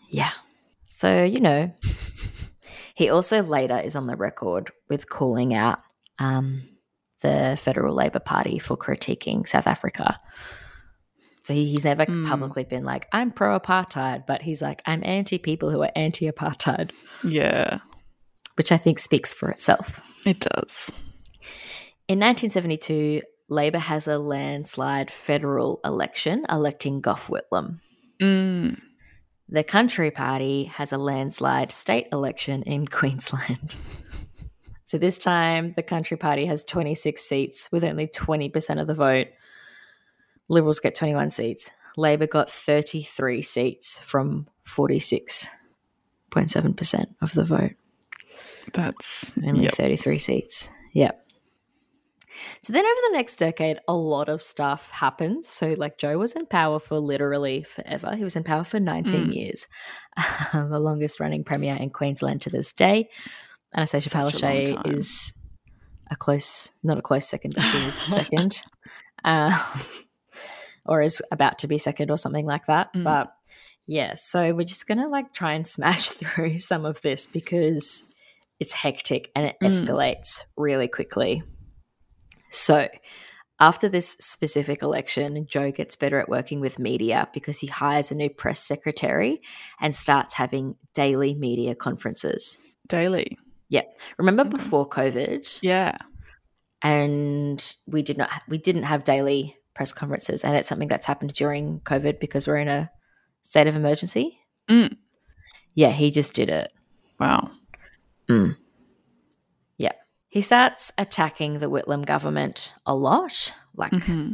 [0.09, 0.31] Yeah.
[0.89, 1.73] So, you know,
[2.93, 5.79] he also later is on the record with calling out
[6.19, 6.67] um,
[7.21, 10.19] the Federal Labor Party for critiquing South Africa.
[11.43, 12.27] So he, he's never Mm.
[12.27, 16.29] publicly been like, I'm pro apartheid, but he's like, I'm anti people who are anti
[16.29, 16.91] apartheid,
[17.23, 17.79] Yeah.
[18.55, 20.01] which I think speaks for itself.
[20.25, 20.91] It does.
[22.07, 27.79] In 1972, Labor has a landslide federal election electing Gough Whitlam.
[28.21, 28.79] Mm.
[29.49, 33.75] The Country Party has a landslide state election in Queensland.
[34.85, 39.27] So this time, the Country Party has 26 seats with only 20% of the vote.
[40.49, 41.69] Liberals get 21 seats.
[41.97, 47.73] Labor got 33 seats from 46.7% of the vote.
[48.73, 49.73] That's Only yep.
[49.75, 50.69] 33 seats.
[50.93, 51.19] Yep.
[52.63, 55.47] So then over the next decade, a lot of stuff happens.
[55.47, 58.15] So, like, Joe was in power for literally forever.
[58.15, 59.35] He was in power for 19 Mm.
[59.35, 59.67] years,
[60.53, 63.09] the longest running premier in Queensland to this day.
[63.75, 64.95] Annastacia Such a Palaszczuk time.
[64.95, 65.33] is
[66.09, 68.63] a close, not a close second, but she is second.
[69.23, 69.51] Uh,
[70.85, 72.93] or is about to be second or something like that.
[72.93, 73.03] Mm.
[73.03, 73.33] But
[73.87, 78.03] yeah, so we're just gonna like try and smash through some of this because
[78.59, 79.67] it's hectic and it Mm.
[79.67, 81.43] escalates really quickly.
[82.51, 82.87] So,
[83.59, 88.15] after this specific election, Joe gets better at working with media because he hires a
[88.15, 89.41] new press secretary
[89.79, 92.57] and starts having daily media conferences.
[92.87, 93.37] Daily.
[93.69, 93.83] Yeah.
[94.17, 94.57] Remember Okay.
[94.57, 95.97] before COVID, Yeah.
[96.81, 101.33] and we did not we didn't have daily press conferences, and it's something that's happened
[101.33, 102.91] during COVID because we're in a
[103.41, 104.39] state of emergency.
[104.69, 104.97] Mm.
[105.75, 106.71] Yeah, he just did it.
[107.19, 107.51] Wow.
[108.29, 108.55] Mm.
[109.77, 109.93] Yeah.
[110.27, 114.31] He starts attacking the Whitlam government a lot, like hmm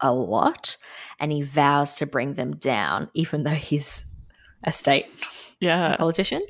[0.00, 0.76] a lot,
[1.18, 4.04] and he vows to bring them down, even though he's
[4.62, 5.06] a state
[5.58, 5.96] Yeah.
[5.96, 6.42] politician.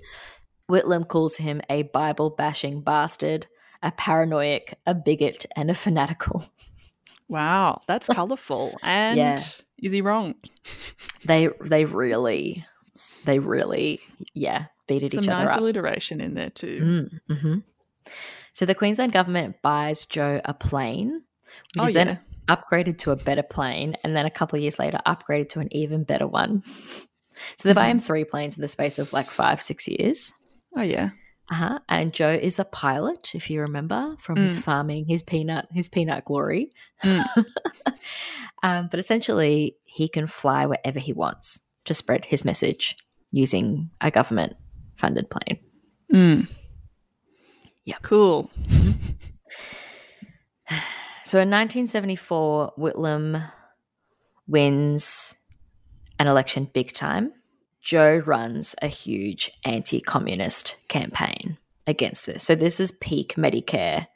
[0.68, 3.46] Whitlam calls him a Bible bashing bastard,
[3.84, 6.44] a paranoiac, a bigot, and a fanatical.
[7.28, 7.80] Wow.
[7.86, 8.78] That's colorful.
[8.82, 9.42] And Yeah.
[9.82, 10.34] is he wrong?
[11.24, 12.64] They they really,
[13.24, 14.00] they really,
[14.34, 17.08] yeah, beat at Some each other nice alliteration in there too.
[17.28, 17.58] Mm, hmm
[18.52, 21.22] So the Queensland government buys Joe a plane,
[21.74, 22.04] which Oh, is yeah.
[22.04, 25.60] then upgraded to a better plane, and then a couple of years later, upgraded to
[25.60, 26.62] an even better one.
[27.58, 27.90] So they buy Mm-hmm.
[27.90, 30.32] him three planes in the space of like five, six years.
[30.76, 31.10] Oh yeah.
[31.50, 31.78] Uh-huh.
[31.88, 34.62] And Joe is a pilot, if you remember, from his Mm.
[34.62, 36.72] farming, his peanut, his peanut glory.
[37.04, 37.24] Mm.
[38.62, 42.96] um, but essentially, he can fly wherever he wants to spread his message
[43.30, 45.58] using a government-funded plane.
[46.12, 46.48] Mm.
[47.84, 47.98] Yeah.
[48.02, 48.50] Cool.
[51.24, 53.50] So in 1974, Whitlam
[54.46, 55.34] wins
[56.20, 57.32] an election big time.
[57.86, 62.42] Joe runs a huge anti communist campaign against this.
[62.42, 64.08] So this is peak Medicare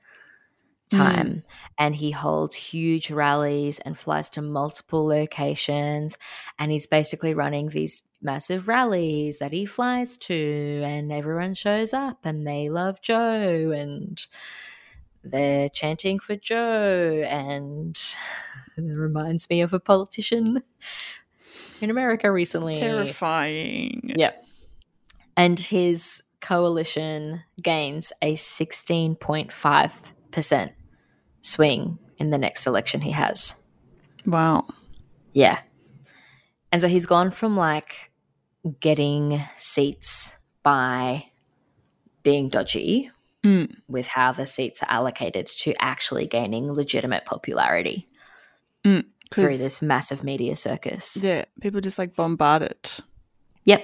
[0.90, 1.28] time.
[1.28, 1.38] Hmm.
[1.78, 6.18] And he holds huge rallies and flies to multiple locations.
[6.58, 12.18] And he's basically running these massive rallies that he flies to, and everyone shows up
[12.24, 14.20] and they love Joe and
[15.22, 17.24] they're chanting for Joe.
[17.24, 17.96] And
[18.76, 20.64] it reminds me of a politician
[21.82, 22.74] in America recently.
[22.74, 24.12] Terrifying.
[24.16, 24.32] Yeah.
[25.36, 30.70] And his coalition gains a 16.5%
[31.42, 33.62] swing in the next election he has.
[34.26, 34.66] Wow.
[35.32, 35.60] Yeah.
[36.72, 38.10] And so he's gone from like
[38.80, 41.26] getting seats by
[42.22, 43.10] being dodgy
[43.42, 43.74] Mm.
[43.88, 48.06] with how the seats are allocated to actually gaining legitimate popularity
[48.84, 49.06] Mm.
[49.30, 51.16] Through this massive media circus.
[51.22, 53.00] yeah, people just like bombard it.
[53.64, 53.82] Yep.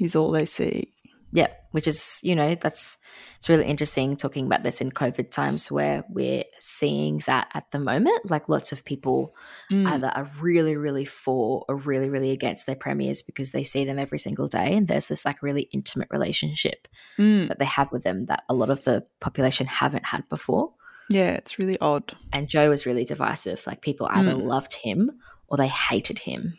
[0.00, 0.88] is all they see.
[1.32, 1.58] Yep.
[1.70, 2.98] Which is, you know, that's
[3.38, 7.78] it's really interesting talking about this in COVID times where we're seeing that at the
[7.78, 8.30] moment.
[8.30, 9.34] Like lots of people
[9.70, 9.88] Mm.
[9.90, 13.98] either are really, really for or really, really against their premiers because they see them
[13.98, 14.76] every single day.
[14.76, 16.86] And there's this like really intimate relationship
[17.18, 17.48] Mm.
[17.48, 20.74] that they have with them that a lot of the population haven't had before.
[21.12, 22.12] Yeah, it's really odd.
[22.32, 23.62] And Joh was really divisive.
[23.66, 24.44] Like people either Mm.
[24.44, 25.10] loved him
[25.48, 26.56] or they hated him.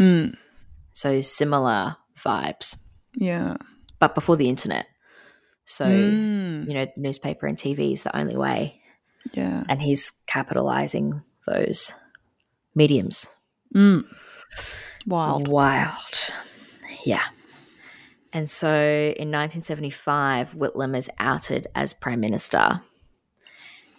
[0.00, 0.36] Mm.
[0.92, 2.76] So similar vibes,
[3.14, 3.56] Yeah.
[3.98, 4.86] but before the internet.
[5.64, 6.66] So, Mm.
[6.68, 8.80] you know, newspaper and TV is the only way.
[9.32, 9.64] Yeah.
[9.68, 11.92] And he's capitalizing those
[12.74, 13.28] mediums.
[13.74, 14.04] Mm.
[15.06, 15.48] Wild.
[15.48, 16.30] Wild.
[17.04, 17.22] Yeah.
[18.32, 18.72] And so
[19.16, 22.80] in 1975, Whitlam is outed as prime minister.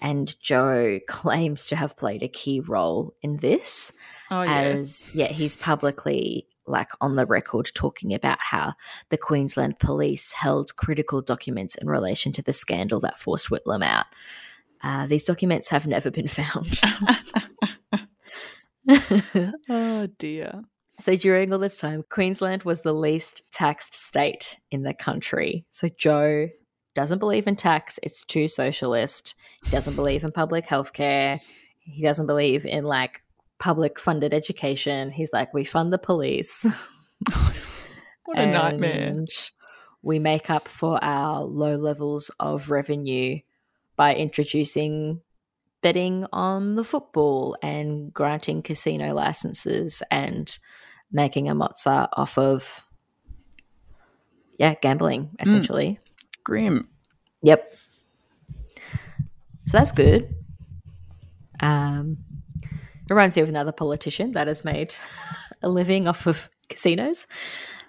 [0.03, 3.93] And Joh claims to have played a key role in this.
[4.33, 4.61] Oh yeah.
[4.61, 8.73] as yeah he's publicly like on the record talking about how
[9.09, 14.05] the queensland police held critical documents in relation to the scandal that forced whitlam out
[14.81, 16.79] uh, these documents have never been found
[19.69, 20.63] oh dear.
[20.99, 25.89] so during all this time queensland was the least taxed state in the country so
[25.89, 26.47] joh
[26.95, 29.35] doesn't believe in tax it's too socialist.
[29.63, 31.39] He doesn't believe in public health care
[31.85, 33.23] he doesn't believe in like
[33.59, 35.11] public funded education.
[35.11, 36.65] He's like we fund the police.
[38.25, 39.09] What a nightmare.
[39.09, 39.27] and
[40.01, 43.39] we make up for our low levels of revenue
[43.97, 45.19] by introducing
[45.81, 50.57] betting on the football and granting casino licenses and
[51.11, 52.85] making a mozza off of
[54.57, 55.35] yeah gambling hmm.
[55.41, 55.99] essentially
[56.43, 56.87] Grim.
[57.41, 57.73] yep
[59.65, 60.33] so that's good
[61.59, 62.17] um
[62.61, 64.95] it reminds me of another politician that has made
[65.61, 67.27] a living off of casinos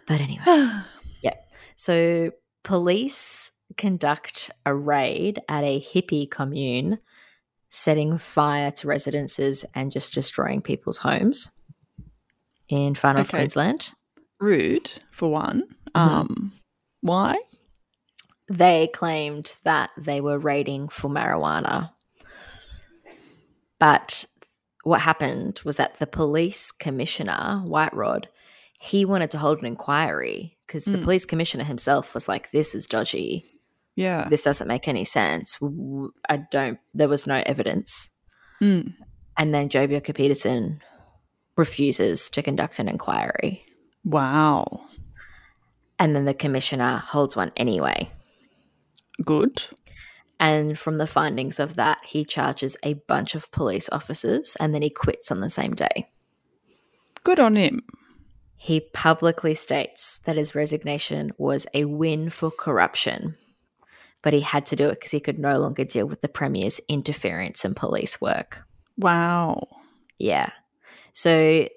[0.07, 0.43] but anyway
[1.23, 1.35] yeah.
[1.77, 2.31] So
[2.63, 6.99] police conduct a raid at a hippie commune,
[7.71, 11.51] setting fire to residences and just destroying people's homes
[12.69, 13.39] in far north Okay.
[13.39, 13.93] Queensland.
[14.41, 15.63] Rude, for one.
[15.95, 16.09] Mm-hmm.
[16.11, 16.53] Um
[17.01, 17.37] why?
[18.49, 21.91] They claimed that they were raiding for marijuana.
[23.79, 24.25] But
[24.83, 28.29] what happened was that the police commissioner, Whitrod,
[28.81, 31.05] he wanted to hold an inquiry because the Mm.
[31.05, 33.47] police commissioner himself was like, this is dodgy.
[33.97, 34.27] Yeah.
[34.29, 35.57] this doesn't make any sense.
[36.29, 38.11] I don't, there was no evidence.
[38.61, 38.93] Mm.
[39.39, 40.81] And then Joh Bjelke-Petersen
[41.57, 43.65] refuses to conduct an inquiry.
[44.05, 44.81] Wow.
[46.01, 48.11] And then the commissioner holds one anyway.
[49.23, 49.65] Good.
[50.41, 54.83] And from the findings of that, he charges a bunch of police officers and then
[54.83, 56.11] he quits on the same day.
[57.23, 57.83] Good on him.
[58.57, 63.37] He publicly states that his resignation was a win for corruption,
[64.23, 66.81] but he had to do it because he could no longer deal with the Premier's
[66.89, 68.67] interference in police work.
[68.97, 69.69] Wow.
[70.19, 70.51] Yeah.
[71.13, 71.69] So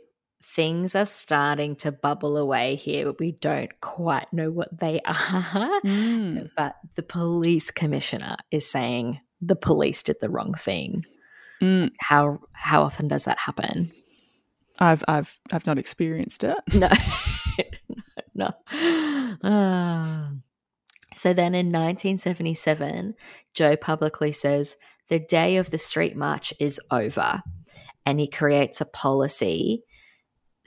[0.58, 5.82] things are starting to bubble away here, but we don't quite know what they are.
[5.86, 6.50] Mm.
[6.58, 11.06] But the police commissioner is saying the police did the wrong thing.
[11.62, 11.92] Mm.
[12.00, 13.92] How how often does that happen?
[14.80, 16.58] I've I've I've not experienced it.
[16.74, 16.90] No.
[18.36, 18.52] no.
[19.44, 20.32] Ah.
[21.14, 23.14] so then in 1977,
[23.54, 24.76] Joh publicly says
[25.08, 27.44] the day of the street march is over.
[28.06, 29.84] And he creates a policy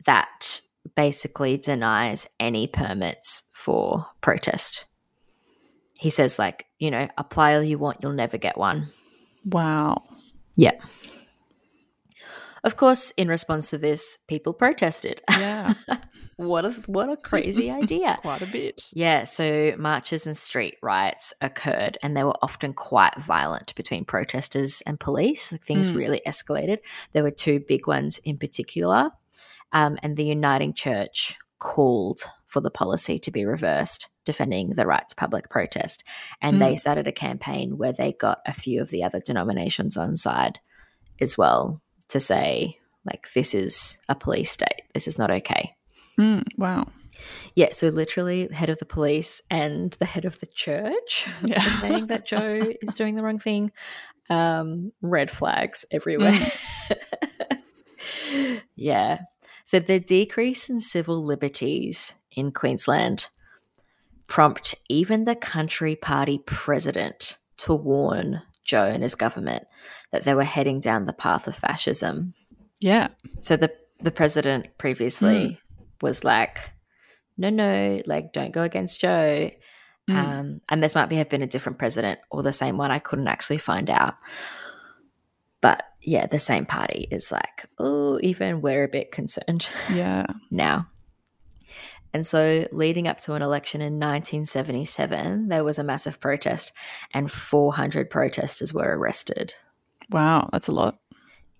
[0.06, 0.60] that
[0.96, 4.86] basically denies any permits for protest.
[5.94, 8.90] He says, like, you know, apply all you want, you'll never get one.
[9.44, 10.02] Wow.
[10.56, 10.72] Yeah.
[12.62, 15.22] Of course, in response to this, people protested.
[15.30, 15.72] Yeah.
[16.36, 18.18] what a what a crazy idea.
[18.22, 18.84] Quite a bit.
[18.92, 24.82] Yeah, so marches and street riots occurred and they were often quite violent between protesters
[24.82, 25.52] and police.
[25.52, 25.96] Like things Mm.
[25.96, 26.78] really escalated.
[27.14, 29.10] There were two big ones in particular.
[29.72, 35.14] Um, and the Uniting Church called for the policy to be reversed, defending the rights
[35.14, 36.02] to public protest.
[36.42, 40.16] And they started a campaign where they got a few of the other denominations on
[40.16, 40.58] side
[41.20, 44.82] as well to say, like, this is a police state.
[44.94, 45.76] This is not okay.
[46.18, 46.44] Mm.
[46.58, 46.88] Wow.
[47.54, 51.64] Yeah, so literally, head of the police and the head of the church Yeah.
[51.64, 53.70] are saying that Joh is doing the wrong thing.
[54.28, 56.50] Um, red flags everywhere.
[58.76, 59.20] yeah.
[59.64, 63.28] So the decrease in civil liberties in Queensland
[64.26, 69.66] prompt even the country party president to warn Joh and his government
[70.12, 72.34] that they were heading down the path of fascism.
[72.80, 73.08] Yeah.
[73.40, 75.58] So the the president previously mm.
[76.00, 76.58] was like,
[77.36, 79.50] no, no, like don't go against Joh.
[80.08, 80.14] Mm.
[80.14, 82.90] Um, and this might be have been a different president or the same one.
[82.90, 84.14] I couldn't actually find out.
[85.60, 89.68] But yeah, the same party is like, oh, even we're a bit concerned.
[89.92, 90.26] Yeah.
[90.50, 90.88] now.
[92.12, 96.72] And so, leading up to an election in 1977, there was a massive protest,
[97.14, 99.54] and 400 protesters were arrested.
[100.10, 100.98] Wow, that's a lot.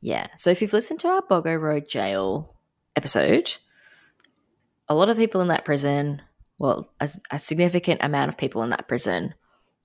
[0.01, 0.27] Yeah.
[0.37, 2.57] So, if you've listened to our Boggo Road jail
[2.97, 3.57] episode,
[4.89, 6.21] a lot of people in that prison,
[6.59, 9.35] well, a, a significant amount of people in that prison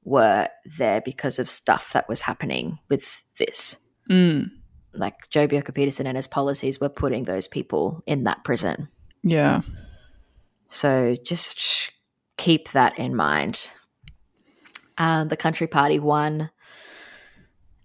[0.04, 0.48] were
[0.78, 3.85] there because of stuff that was happening with this.
[4.10, 4.52] Mm.
[4.94, 8.88] Like Joh Bjelke-Petersen and his policies were putting those people in that prison.
[9.24, 9.62] Yeah.
[10.70, 11.92] So just
[12.38, 13.72] keep that in mind.
[14.98, 16.50] Um, the Country Party won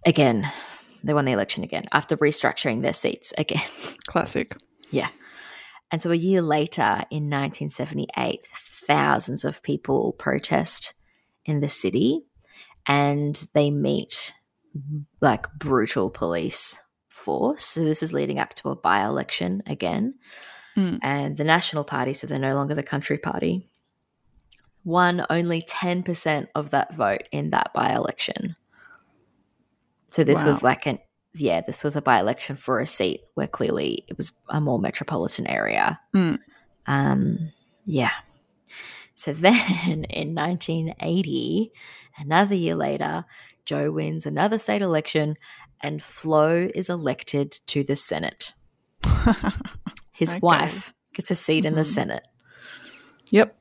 [0.05, 0.49] again.
[1.03, 3.63] They won the election again after restructuring their seats again.
[4.07, 4.55] Classic.
[4.91, 5.09] yeah.
[5.91, 8.47] And so a year later, in 1978,
[8.87, 10.93] thousands of people protest
[11.45, 12.21] in the city
[12.87, 14.33] and they meet
[15.19, 17.65] like brutal police force.
[17.65, 20.15] So this is leading up to a by election again.
[20.77, 20.99] Mm.
[21.01, 23.67] And the National Party, so they're no longer the Country Party,
[24.83, 28.55] won only 10% of that vote in that by election.
[30.07, 30.47] So this wow.
[30.47, 30.99] was like an,
[31.33, 34.79] yeah, this was a by election for a seat where clearly it was a more
[34.79, 35.99] metropolitan area.
[36.15, 36.39] Mm.
[36.87, 37.51] Um,
[37.85, 38.11] yeah.
[39.15, 41.71] So then in 1980,
[42.17, 43.25] another year later,
[43.65, 45.37] Joh wins another state election
[45.81, 48.53] and Flo is elected to the Senate.
[50.11, 50.39] His okay.
[50.39, 51.67] wife gets a seat mm-hmm.
[51.67, 51.89] in the mm-hmm.
[51.89, 52.27] Senate.
[53.31, 53.55] Yep.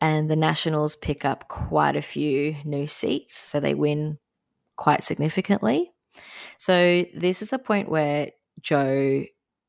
[0.00, 4.18] And the Nationals pick up quite a few new seats, so they win
[4.76, 5.92] quite significantly.
[6.58, 9.24] So this is the point where Joh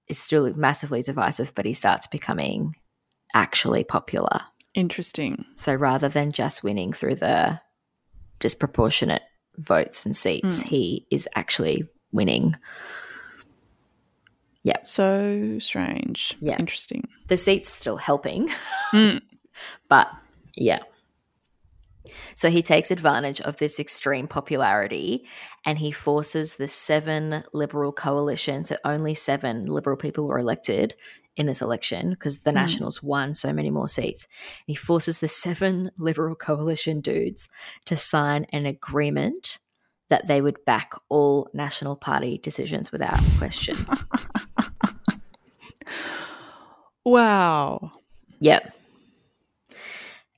[0.07, 2.75] is still massively divisive, but he starts becoming
[3.33, 4.41] actually popular.
[4.73, 5.45] Interesting.
[5.55, 7.59] So rather than just winning through the
[8.39, 9.23] disproportionate
[9.57, 10.63] votes and seats, mm.
[10.63, 12.55] he is actually winning
[14.65, 14.79] yeah.
[14.81, 16.35] So strange.
[16.39, 16.57] Yeah.
[16.57, 17.07] Interesting.
[17.27, 18.49] The seat's still helping.
[18.93, 19.21] Mm.
[19.89, 20.07] but
[20.55, 20.79] yeah.
[22.35, 25.25] So he takes advantage of this extreme popularity
[25.65, 30.95] and he forces the seven Liberal coalition to only seven Liberal people were elected
[31.37, 32.55] in this election because the mm.
[32.55, 34.27] Nationals won so many more seats.
[34.65, 37.49] He forces the seven Liberal coalition dudes
[37.85, 39.59] to sign an agreement
[40.09, 43.75] that they would back all National Party decisions without question.
[47.05, 47.91] wow.
[48.39, 48.73] Yep.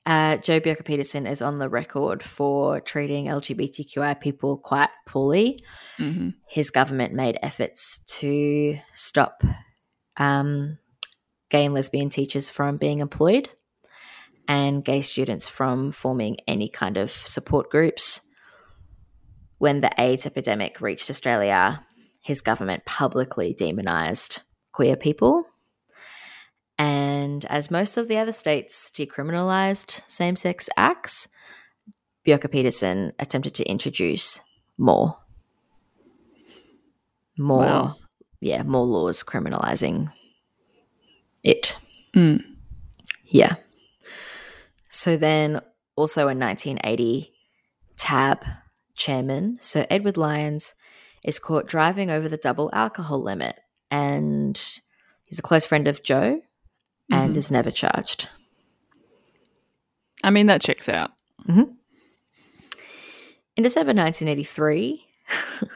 [0.06, 5.58] Uh, Joh Bjelke-Petersen is on the record for treating LGBTQI people quite poorly.
[5.98, 6.30] Mm-hmm.
[6.48, 9.42] His government made efforts to stop
[10.16, 10.78] um,
[11.50, 13.48] gay and lesbian teachers from being employed
[14.46, 18.20] and gay students from forming any kind of support groups
[19.58, 21.84] when the AIDS epidemic reached Australia,
[22.22, 24.42] his government publicly demonised
[24.72, 25.44] queer people.
[26.78, 31.28] And as most of the other states decriminalised same sex acts,
[32.26, 34.40] Bjelke-Petersen attempted to introduce
[34.76, 35.18] more.
[37.36, 37.96] More, wow.
[38.40, 40.12] yeah, more laws criminalising
[41.42, 41.78] it.
[42.14, 42.42] Mm.
[43.26, 43.56] Yeah.
[44.88, 45.60] So then,
[45.96, 47.32] also in 1980,
[47.96, 48.44] TAB,
[48.94, 50.74] chairman, Sir Edward Lyons,
[51.24, 53.56] is caught driving over the double alcohol limit.
[53.90, 54.56] And
[55.24, 56.40] he's a close friend of Joh
[57.10, 57.38] and mm-hmm.
[57.38, 58.28] is never charged.
[60.22, 61.12] I mean, that checks out.
[61.48, 61.72] Mm-hmm.
[63.56, 65.04] In December 1983,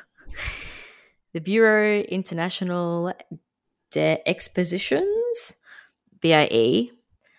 [1.33, 3.13] the Bureau International
[3.93, 5.55] des Expositions,
[6.21, 6.91] BIE,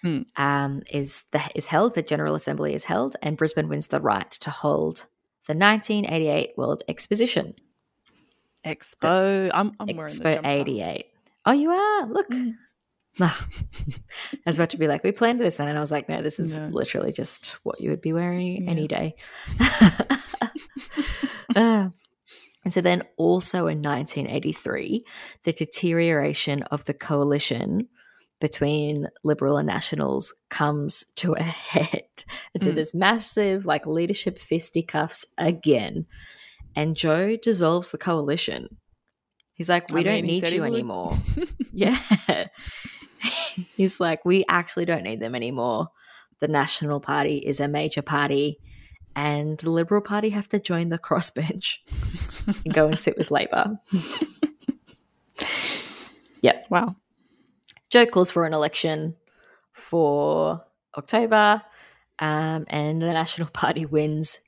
[0.04, 0.26] mm.
[0.38, 1.96] um, is the, is held.
[1.96, 5.06] The General Assembly is held, and Brisbane wins the right to hold
[5.48, 7.56] the 1988 World Exposition.
[8.66, 9.00] Expo.
[9.02, 11.08] So, I'm, I'm Expo 88.
[11.46, 12.08] Oh, you are?
[12.08, 12.30] Look.
[12.30, 12.56] Mm.
[13.20, 13.32] I
[14.46, 16.58] was about to be like, we planned this, and I was like, no, this is
[16.58, 16.68] no.
[16.68, 18.72] literally just what you would be wearing yeah.
[18.72, 19.16] any day.
[21.56, 21.90] uh,
[22.64, 25.06] and so then, also in 1983,
[25.44, 27.90] the deterioration of the coalition
[28.40, 32.04] between Liberal and Nationals comes to a head.
[32.54, 32.76] And so mm.
[32.76, 36.06] there's massive like leadership fisticuffs again.
[36.76, 38.78] And Joh dissolves the coalition.
[39.54, 41.18] He's like, we I don't mean, need you anymore.
[41.74, 42.00] yeah.
[43.76, 45.88] He's like, we actually don't need them anymore.
[46.42, 48.60] The National Party is a major party,
[49.16, 51.78] and the Liberal Party have to join the crossbench
[52.48, 53.80] and go and sit with Labor.
[56.42, 56.66] yep.
[56.70, 56.96] Wow.
[57.90, 59.16] Joh calls for an election
[59.72, 60.64] for
[60.98, 61.62] October,
[62.20, 64.40] um, and the National Party wins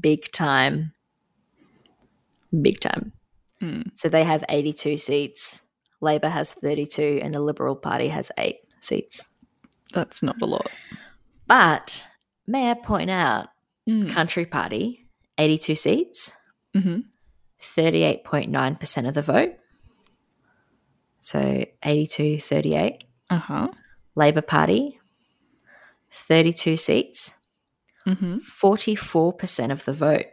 [0.00, 0.92] big time.
[2.62, 3.12] Big time.
[3.60, 3.90] Mm.
[3.94, 5.62] So they have 82 seats.
[6.00, 9.28] Labor has 32, and the Liberal Party has eight seats.
[9.92, 10.68] That's not a lot.
[11.46, 12.04] But
[12.46, 13.48] may I point out,
[13.88, 14.08] Mm.
[14.08, 15.06] Country Party,
[15.38, 16.32] 82 seats,
[16.74, 17.00] hmm
[17.60, 19.54] 38.9% of the vote.
[21.20, 23.04] So 82, 38.
[23.30, 23.68] Uh huh.
[24.14, 24.98] Labor Party,
[26.12, 27.34] 32 seats,
[28.04, 30.26] hmm 44% of the vote.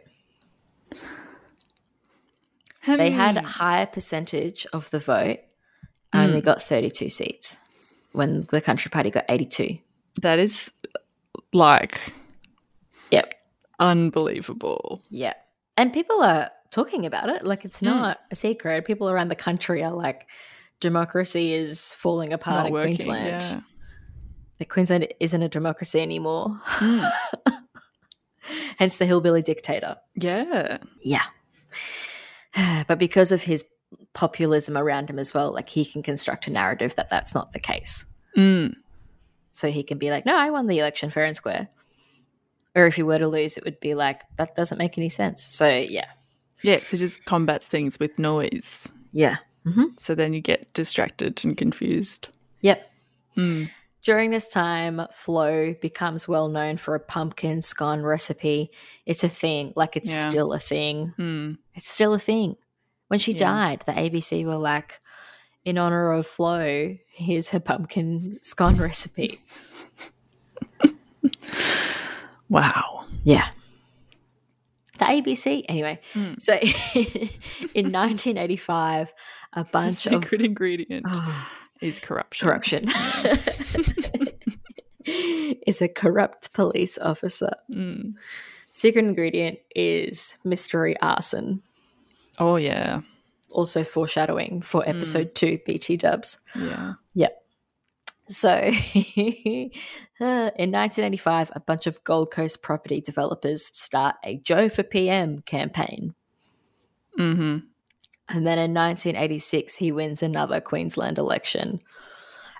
[2.86, 5.38] They had a higher percentage of the vote,
[6.12, 6.44] only Mm.
[6.44, 7.58] got 32 seats
[8.12, 9.78] when the Country Party got 82.
[10.20, 10.70] that is
[11.52, 12.00] like.
[13.82, 15.02] Unbelievable.
[15.10, 15.34] Yeah.
[15.76, 17.44] And people are talking about it.
[17.44, 17.86] Like it's Mm.
[17.86, 18.84] not a secret.
[18.84, 20.26] People around the country are like,
[20.80, 22.96] democracy is falling apart Not in working.
[22.96, 23.42] Queensland.
[23.42, 23.60] Yeah.
[24.60, 26.58] Like Queensland isn't a democracy anymore.
[26.78, 27.10] Mm.
[28.78, 29.96] Hence the hillbilly dictator.
[30.14, 30.78] Yeah.
[31.02, 31.24] Yeah.
[32.86, 33.64] But because of his
[34.12, 37.58] populism around him as well, like he can construct a narrative that that's not the
[37.60, 38.04] case.
[38.36, 38.74] Mm.
[39.52, 41.68] So he can be like, no, I won the election fair and square.
[42.74, 45.42] Or if you were to lose, it would be like, that doesn't make any sense.
[45.42, 46.06] So yeah.
[46.62, 46.80] Yeah.
[46.80, 48.92] So just combats things with noise.
[49.12, 49.36] Yeah.
[49.98, 52.28] So then you get distracted and confused.
[52.62, 52.90] Yep.
[53.36, 53.70] Mm.
[54.02, 58.72] During this time, Flo becomes well known for a pumpkin scone recipe.
[59.06, 60.28] It's a thing, like it's Yeah.
[60.28, 61.14] still a thing.
[61.16, 61.58] Mm.
[61.74, 62.56] It's still a thing.
[63.06, 63.38] When she Yeah.
[63.38, 64.98] died, the ABC were like,
[65.64, 69.40] in honor of Flo, here's her pumpkin scone recipe.
[72.52, 73.06] Wow.
[73.24, 73.48] Yeah.
[74.98, 76.00] The ABC, anyway.
[76.14, 76.40] Mm.
[76.40, 76.52] So
[77.74, 79.12] in 1985,
[79.54, 81.48] a The bunch of secret ingredient Oh,
[81.80, 82.46] is corruption.
[82.46, 82.88] corruption
[85.04, 87.50] is a corrupt police officer.
[87.72, 88.10] Mm.
[88.72, 91.62] Secret ingredient is mystery arson.
[92.38, 93.00] Oh yeah.
[93.50, 96.38] Also foreshadowing for episode two, BT dubs.
[96.54, 96.94] Yeah.
[97.14, 97.41] Yep.
[98.32, 98.50] So
[98.94, 99.70] in
[100.20, 106.14] 1985, a bunch of Gold Coast property developers start a Joh for PM campaign.
[107.18, 107.58] Mm-hmm.
[108.28, 111.80] And then in 1986, he wins another Queensland election.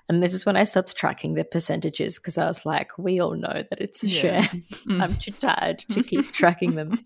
[0.07, 3.35] And this is when I stopped tracking the percentages because I was like, we all
[3.35, 4.41] know that it's a Yeah.
[4.41, 4.63] sham.
[4.83, 5.01] Mm.
[5.01, 7.05] I'm too tired to keep tracking them.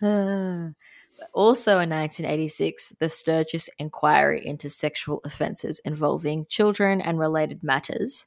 [0.00, 0.68] Uh,
[1.32, 8.26] also in 1986, the Sturgess inquiry into sexual offences involving children and related matters,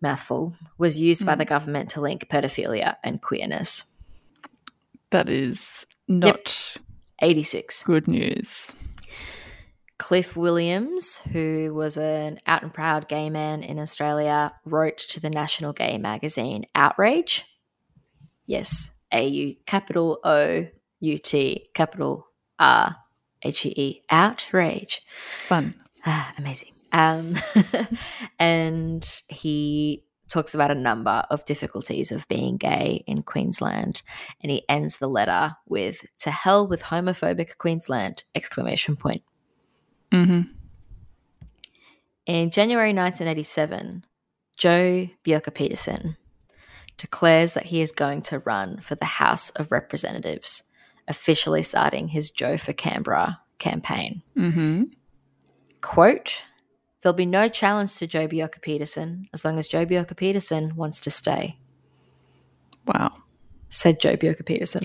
[0.00, 1.38] mouthful, was used by Mm.
[1.38, 3.84] the government to link pedophilia and queerness.
[5.10, 6.76] That is not
[7.20, 7.82] 86.
[7.84, 8.72] good news.
[9.98, 15.30] Cliff Williams, who was an out and proud gay man in Australia, wrote to the
[15.30, 17.44] national gay magazine Outrage.
[18.46, 20.66] Yes, A U capital O
[21.02, 22.28] U T capital
[22.58, 22.96] R
[23.42, 25.02] H E E Outrage.
[25.46, 25.74] Fun.
[26.06, 26.72] Ah, amazing.
[26.92, 27.34] Um,
[28.38, 34.02] and he talks about a number of difficulties of being gay in Queensland,
[34.40, 39.22] and he ends the letter with "To hell with homophobic Queensland!" exclamation point.
[40.12, 40.42] Mm-hmm.
[42.26, 44.06] In January 1987,
[44.56, 46.16] Joe Bjorka Peterson
[46.96, 50.62] declares that he is going to run for the House of Representatives,
[51.12, 54.22] officially starting his Joh for Canberra campaign.
[54.34, 54.84] Mm-hmm.
[55.82, 56.42] Quote,
[57.02, 61.58] There'll be no challenge to Joh Bjelke-Petersen as long as Joh Bjelke-Petersen wants to stay,
[62.86, 63.10] Wow.
[63.68, 64.82] said Joh Bjelke-Petersen.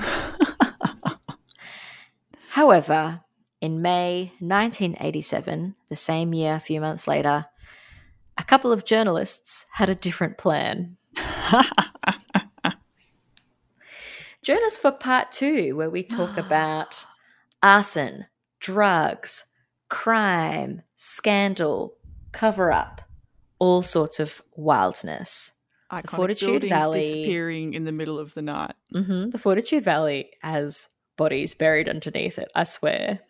[2.50, 3.22] However,
[3.62, 7.46] in May 1987, the same year, a few months later,
[8.38, 10.98] a couple of journalists had a different plan.
[14.44, 17.06] Join us for part two, where we talk about
[17.62, 18.26] arson,
[18.60, 19.46] drugs,
[19.90, 21.96] crime, scandal,
[22.32, 23.02] cover up,
[23.60, 25.52] all sorts of wildness.
[25.92, 28.74] Iconic Fortitude Valley- disappearing in the middle of the night.
[28.92, 33.20] hmm The Fortitude Valley has bodies buried underneath it, I swear.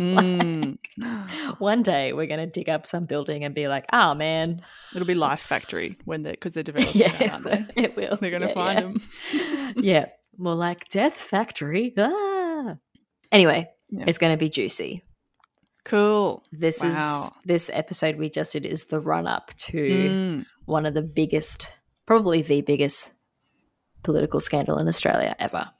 [0.00, 0.78] Mm.
[1.58, 4.60] One day we're going to dig up some building and be like, oh man.
[4.94, 7.66] It'll be Life Factory when they because they're developing Yeah, that, aren't they?
[7.82, 8.16] it will.
[8.20, 8.78] They're going to Yeah, find
[9.32, 9.42] yeah.
[9.62, 9.74] them.
[9.76, 10.06] yeah,
[10.38, 11.92] more like Death Factory.
[11.98, 12.76] Ah.
[13.32, 14.04] Anyway, Yeah.
[14.06, 15.02] it's going to be juicy.
[15.84, 16.42] Cool.
[16.52, 17.24] This Wow.
[17.24, 20.46] is this episode we just did is the run up to Mm.
[20.66, 23.14] one of the biggest, probably the biggest
[24.02, 25.70] political scandal in Australia ever.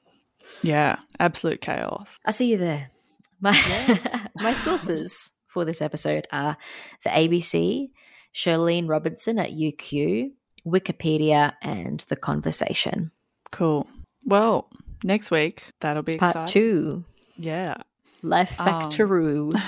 [0.62, 2.18] Yeah, absolute chaos.
[2.24, 2.90] I see you there.
[3.40, 3.52] My
[4.36, 6.56] my sources for this episode are
[7.04, 7.90] the ABC,
[8.34, 10.32] Charlene Robinson at UQ,
[10.66, 13.11] Wikipedia, and The Conversation.
[13.52, 13.86] Cool.
[14.29, 14.68] Well,
[15.03, 16.53] next week that'll be Part exciting.
[16.53, 17.05] two,
[17.37, 17.76] Yeah.
[18.22, 19.55] Life Um, Factoroo.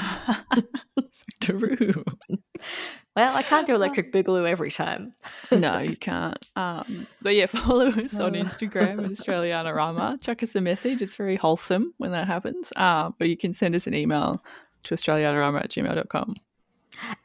[3.17, 5.13] Well, I can't do Electric Boogaloo every time.
[5.51, 6.39] no, you can't.
[6.55, 8.33] Um, but yeah, follow us on.
[8.35, 10.17] Instagram at Australiana Rama.
[10.21, 11.03] Chuck us a message.
[11.03, 12.73] It's very wholesome when that happens.
[12.77, 14.41] Um, or you can send us an email
[14.85, 16.37] to australianarama at gmail.com.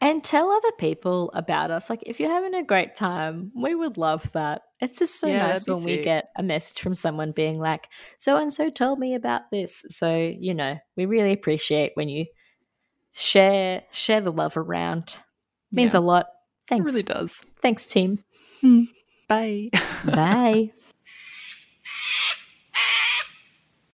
[0.01, 1.89] And tell other people about us.
[1.89, 4.61] Like, if you're having a great time, we would love that.
[4.79, 8.37] It's just so Yeah, nice when we get a message from someone being like, so
[8.37, 9.83] and so told me about this.
[9.89, 12.25] So, you know, we really appreciate when you
[13.13, 15.19] share share the love around.
[15.71, 15.99] Means Yeah.
[15.99, 16.25] a lot.
[16.27, 16.85] It Thanks.
[16.85, 17.45] really does.
[17.61, 18.23] Thanks, team.
[19.27, 19.69] Bye.
[20.05, 20.71] Bye.